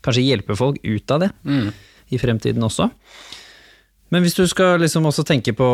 [0.06, 1.72] kanskje hjelpe folk ut av det mm.
[2.10, 2.90] I fremtiden også.
[4.10, 5.70] Men hvis du skal liksom også tenke på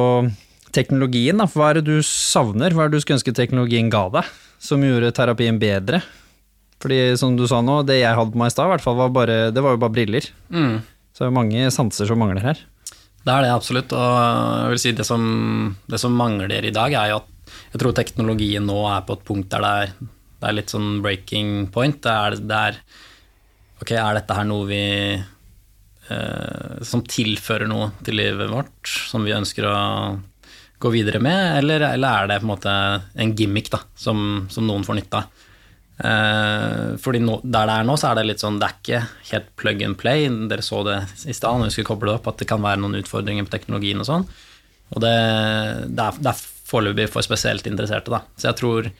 [0.75, 2.75] teknologien, da, hva er det du savner?
[2.75, 6.01] Hva er det du skulle ønske teknologien ga deg, som gjorde terapien bedre?
[6.83, 9.77] Fordi som du sa nå, det jeg hadde på meg i stad, var det var
[9.77, 10.27] jo bare briller.
[10.51, 10.81] Mm.
[11.15, 12.59] Så det er mange sanser som mangler her.
[13.25, 15.23] Det er det absolutt, og jeg vil si det som,
[15.89, 17.31] det som mangler i dag, er jo at
[17.71, 19.95] jeg tror teknologien nå er på et punkt der det er,
[20.35, 21.97] det er litt sånn breaking point.
[22.03, 22.81] Det er, det er,
[23.75, 24.83] Ok, er dette her noe vi
[26.85, 29.77] Som tilfører noe til livet vårt, som vi ønsker å
[30.77, 32.73] gå videre med, eller, eller er det på en måte
[33.23, 35.45] en gimmick da, som, som noen får nytte av?
[35.97, 38.97] Eh, fordi no, der det er nå, så er det litt sånn Det er ikke
[39.29, 40.27] helt plug and play.
[40.51, 42.81] Dere så det i stad når vi skulle koble det opp, at det kan være
[42.83, 44.27] noen utfordringer på teknologien og sånn.
[44.93, 45.15] Og det,
[45.89, 48.21] det er, det er foreløpig for spesielt interesserte, da.
[48.35, 48.91] Så jeg tror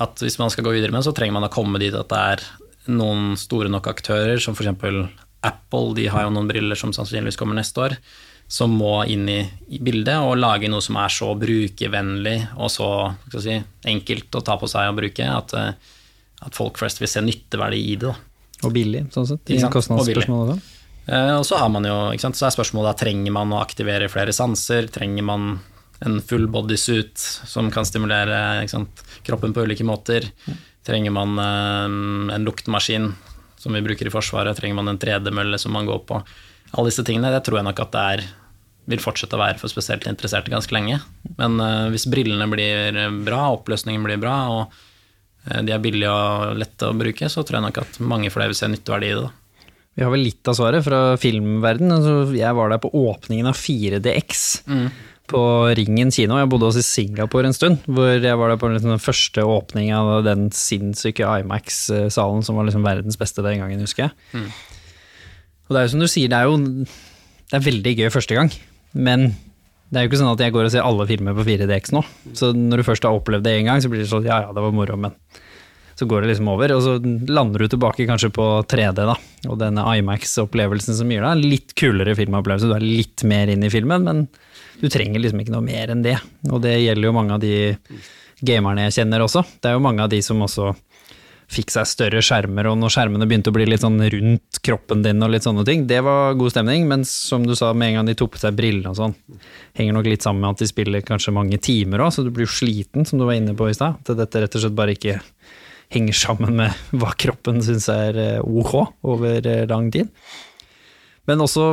[0.00, 2.20] at hvis man skal gå videre med så trenger man å komme dit at det
[2.36, 2.44] er
[2.94, 4.70] noen store nok aktører, som f.eks.
[5.46, 7.96] Apple, de har jo noen briller som sannsynligvis kommer neste år
[8.50, 9.38] som må inn i,
[9.78, 12.88] bildet og lage noe som er så brukervennlig og så
[13.30, 13.54] si,
[13.86, 15.92] enkelt å ta på seg og bruke, at, eh,
[16.42, 18.10] at folk flest vil se nytteverdi i det.
[18.10, 18.66] Da.
[18.66, 19.54] Og billig, sånn sett.
[19.54, 20.76] I kostnadsspørsmålet også.
[21.06, 24.90] Eh, og så har man jo, så er spørsmålet trenger man å aktivere flere sanser,
[24.90, 25.46] trenger man
[26.02, 30.26] en full bodysuit som kan stimulere sant, kroppen på ulike måter?
[30.82, 33.12] Trenger man eh, en luktmaskin
[33.60, 34.56] som vi bruker i Forsvaret?
[34.58, 36.20] Trenger man en tredemølle som man går på?
[36.70, 38.28] Alle disse tingene, det tror jeg nok at det er
[38.90, 41.00] vil fortsette å være for spesielt interesserte ganske lenge.
[41.38, 42.96] Men eh, hvis brillene blir
[43.26, 47.60] bra, oppløsningen blir bra, og eh, de er billige og lette å bruke, så tror
[47.60, 49.28] jeg nok at mange flere vil se nytteverdi i det.
[49.28, 49.68] da.
[49.98, 51.92] Vi har vel litt av svaret fra filmverdenen.
[51.98, 54.44] Altså, jeg var der på åpningen av 4DX
[55.30, 55.42] på
[55.78, 56.38] Ringen kino.
[56.40, 59.44] Jeg bodde også i Singapore en stund, hvor jeg var der på liksom den første
[59.46, 64.44] åpningen av den sinnssyke Imax-salen som var liksom verdens beste den gangen, husker jeg.
[65.68, 66.58] Og det er jo som du sier, det er jo
[67.50, 68.50] det er veldig gøy første gang,
[68.94, 69.30] men
[69.90, 72.02] det er jo ikke sånn at jeg går og ser alle filmer på 4DX nå.
[72.38, 74.52] Så når du først har opplevd det én gang, så blir det sånn ja ja,
[74.54, 75.16] det var moro, men
[75.98, 76.92] så går det liksom over, og så
[77.28, 79.16] lander du tilbake kanskje på 3D, da.
[79.50, 82.70] Og denne IMAX-opplevelsen som gir deg en litt kulere filmopplevelse.
[82.70, 84.22] Du er litt mer inn i filmen, men
[84.80, 86.16] du trenger liksom ikke noe mer enn det.
[86.50, 87.76] Og det gjelder jo mange av de
[88.40, 89.44] gamerne jeg kjenner også.
[89.60, 90.72] Det er jo mange av de som også
[91.50, 95.22] fikk seg større skjermer, og når skjermene begynte å bli litt sånn rundt kroppen din
[95.24, 98.10] og litt sånne ting, det var god stemning, men som du sa, med en gang
[98.10, 99.16] de tok på seg brillene og sånn,
[99.78, 102.46] henger nok litt sammen med at de spiller kanskje mange timer òg, så du blir
[102.46, 103.98] jo sliten, som du var inne på i stad.
[103.98, 105.18] At dette rett og slett bare ikke
[105.90, 108.74] henger sammen med hva kroppen syns er eh, ok
[109.10, 110.12] over eh, lang tid.
[111.26, 111.72] Men også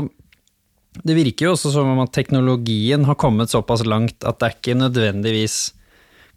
[1.06, 4.56] Det virker jo også som om at teknologien har kommet såpass langt at det er
[4.58, 5.58] ikke nødvendigvis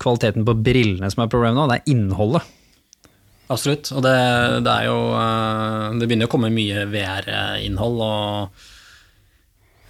[0.01, 2.49] kvaliteten på brillene som er problemet nå, det er innholdet.
[3.51, 3.91] Absolutt.
[3.97, 4.17] Og det,
[4.65, 8.63] det er jo eh, Det begynner å komme mye VR-innhold, og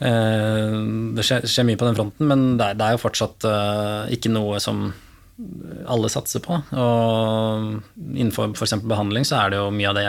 [0.09, 0.79] eh,
[1.17, 4.17] det skjer, skjer mye på den fronten, men det er, det er jo fortsatt eh,
[4.17, 4.89] ikke noe som
[5.91, 6.59] alle satser på.
[6.73, 8.77] Og innenfor f.eks.
[8.85, 10.07] behandling så er det jo mye av det,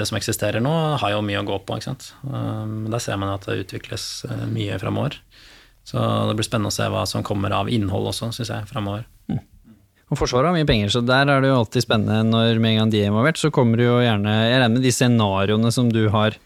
[0.00, 1.78] det som eksisterer nå, har jo mye å gå på.
[1.78, 2.10] ikke sant?
[2.26, 5.18] Men der ser man at det utvikles eh, mye framover.
[5.86, 9.06] Så det blir spennende å se hva som kommer av innhold også, syns jeg, framover.
[10.06, 12.80] Og Forsvaret har mye penger, så der er det jo alltid spennende når med en
[12.80, 15.88] gang de er involvert, så kommer det jo gjerne Jeg regner med de scenarioene som
[15.90, 16.36] du har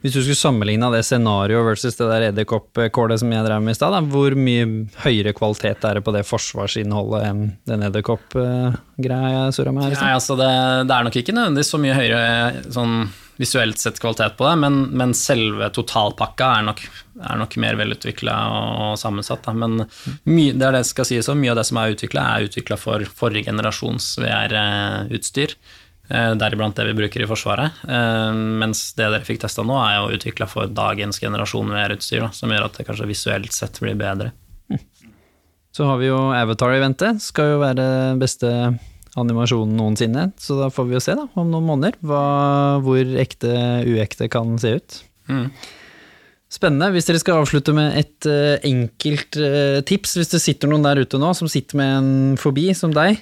[0.00, 3.78] Hvis du skulle sammenligna det scenarioet versus det der edderkoppkålet som jeg drev med i
[3.78, 4.68] stad, hvor mye
[5.04, 9.98] høyere kvalitet er det på det forsvarsinnholdet enn den edderkoppgreia jeg surra med her?
[10.00, 10.52] Nei, altså det,
[10.88, 12.96] det er nok ikke nødvendigvis så mye høyere sånn
[13.40, 16.82] visuelt sett kvalitet på det, men, men selve totalpakka er nok,
[17.24, 19.46] er nok mer velutvikla og sammensatt.
[19.46, 19.54] Da.
[19.56, 19.86] Men
[20.28, 23.04] mye, det er det skal sies, mye av det som er utvikla, er utvikla for
[23.22, 25.56] forrige generasjons VR-utstyr.
[26.10, 27.80] Eh, Deriblant det vi bruker i Forsvaret.
[27.88, 32.52] Eh, Mens det dere fikk testa nå, er jo utvikla for dagens generasjon VR-utstyr, som
[32.52, 34.32] gjør at det kanskje visuelt sett blir bedre.
[35.70, 37.84] Så har vi jo Avatar-eventet, skal jo være
[38.18, 38.50] beste
[39.18, 42.24] animasjonen noensinne, så da får vi jo se da, om noen måneder hva,
[42.84, 43.52] hvor ekte
[43.86, 44.98] uekte kan se ut.
[45.30, 45.46] Mm.
[46.50, 46.90] Spennende.
[46.94, 51.02] Hvis dere skal avslutte med et uh, enkelt uh, tips, hvis det sitter noen der
[51.04, 53.20] ute nå som sitter med en fobi som deg,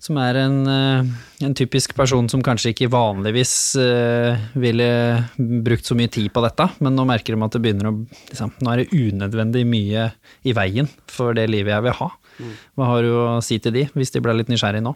[0.00, 1.10] som er en, eh,
[1.44, 4.88] en typisk person som kanskje ikke vanligvis eh, ville
[5.36, 7.94] brukt så mye tid på dette, men nå merker de at det begynner å
[8.30, 10.08] liksom, Nå er det unødvendig mye
[10.48, 12.10] i veien for det livet jeg vil ha.
[12.78, 14.94] Hva har du å si til de, hvis de ble litt nysgjerrige nå?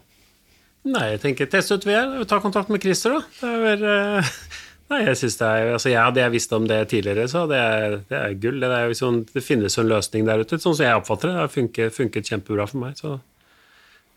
[0.84, 2.18] Nei, jeg tenker test ut VR.
[2.28, 3.20] Ta kontakt med Christer, da.
[3.40, 4.32] Det er vel eh,
[4.92, 7.60] Nei, jeg synes det er Altså, jeg hadde jeg visst om det tidligere, så det
[7.60, 8.58] er, det er gull.
[8.60, 11.36] Det, er sånn, det finnes en løsning der ute, sånn som jeg oppfatter det.
[11.36, 12.98] Det har funket, funket kjempebra for meg.
[13.00, 13.16] Så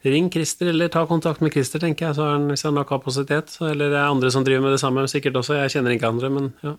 [0.05, 3.55] ring Christer, eller ta kontakt med Christer, tenker jeg, så han, hvis han har kapasitet.
[3.65, 5.57] Eller det er andre som driver med det samme, sikkert også.
[5.63, 6.77] Jeg kjenner ikke andre, men ja.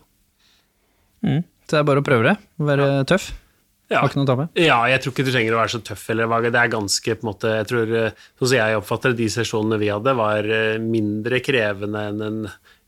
[1.19, 2.35] Så det er bare å prøve det.
[2.63, 3.29] Være tøff.
[3.89, 4.03] Ja.
[4.03, 4.45] Har ikke noe å tape.
[4.61, 6.51] Ja, jeg tror ikke du trenger å være så tøff eller vage.
[6.53, 9.79] Det er ganske på en måte Jeg tror, eh, sånn som jeg oppfatter de sesjonene
[9.81, 12.39] vi hadde, var eh, mindre krevende enn en,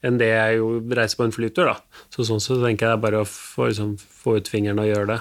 [0.05, 2.03] enn det jeg jo reiser på en flytur, da.
[2.13, 4.91] Så sånn så tenker jeg det er bare å få, liksom, få ut fingeren og
[4.91, 5.19] gjøre det.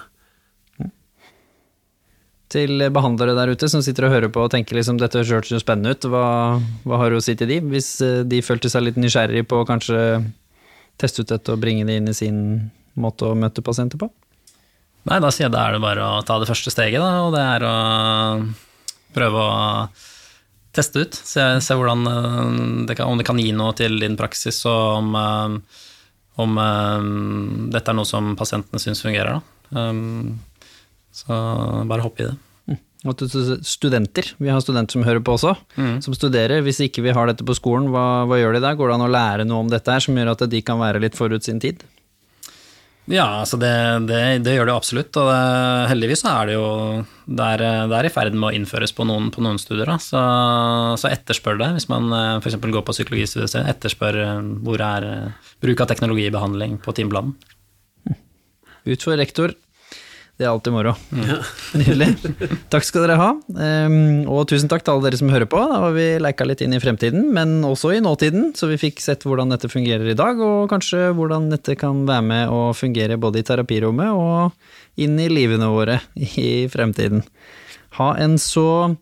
[2.51, 5.61] Til behandlere der ute som sitter og hører på og tenker liksom dette høres jo
[5.62, 6.24] spennende ut, hva,
[6.82, 7.61] hva har du å si til de?
[7.70, 10.01] Hvis eh, de følte seg litt nysgjerrig på å kanskje
[11.01, 12.40] teste ut dette og bringe det inn i sin
[12.98, 14.11] måte å møte pasienter på?
[15.07, 17.36] Nei, da sier jeg da er det bare å ta det første steget, da, og
[17.36, 17.76] det er å
[19.14, 19.55] prøve å
[20.74, 21.14] teste ut.
[21.14, 22.05] Se, se eh,
[22.90, 25.80] det kan, om det kan gi noe til din praksis, og om, eh,
[26.42, 26.61] om
[27.70, 29.38] dette er noe som pasientene syns fungerer.
[29.38, 29.57] Da.
[29.70, 30.40] Um,
[31.14, 31.36] så
[31.90, 32.36] bare hopp i det.
[33.08, 35.54] Og til studenter, vi har studenter som hører på også,
[36.04, 36.61] som studerer.
[36.66, 38.74] Hvis ikke vi har dette på skolen, hva, hva gjør de da?
[38.76, 41.00] Går det an å lære noe om dette her som gjør at de kan være
[41.00, 41.80] litt forut sin tid?
[43.11, 43.72] Ja, altså det,
[44.06, 45.38] det, det gjør det absolutt, og det,
[45.90, 46.66] heldigvis så er det jo
[47.26, 47.64] det er,
[47.96, 49.90] er i ferd med å innføres på noen, på noen studier.
[50.02, 50.20] Så,
[51.00, 52.58] så etterspør det, hvis man f.eks.
[52.61, 57.34] går på psykologistudiet, etterspør eh, hvor er eh, bruk av teknologi i behandling på timeplanen.
[58.86, 59.56] Ut for rektor.
[60.41, 60.95] Det er alltid moro.
[61.76, 62.07] Nydelig.
[62.72, 63.36] Takk skal dere ha.
[63.36, 65.61] Um, og tusen takk til alle dere som hører på.
[65.68, 69.05] Da har vi leika litt inn i fremtiden, men også i nåtiden, så vi fikk
[69.05, 73.20] sett hvordan dette fungerer i dag, og kanskje hvordan dette kan være med å fungere
[73.20, 74.57] både i terapirommet og
[75.05, 77.20] inn i livene våre i fremtiden.
[78.01, 78.97] Ha en så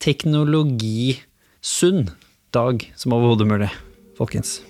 [0.00, 2.08] teknologisunn
[2.56, 3.68] dag som overhodet mulig,
[4.16, 4.64] folkens.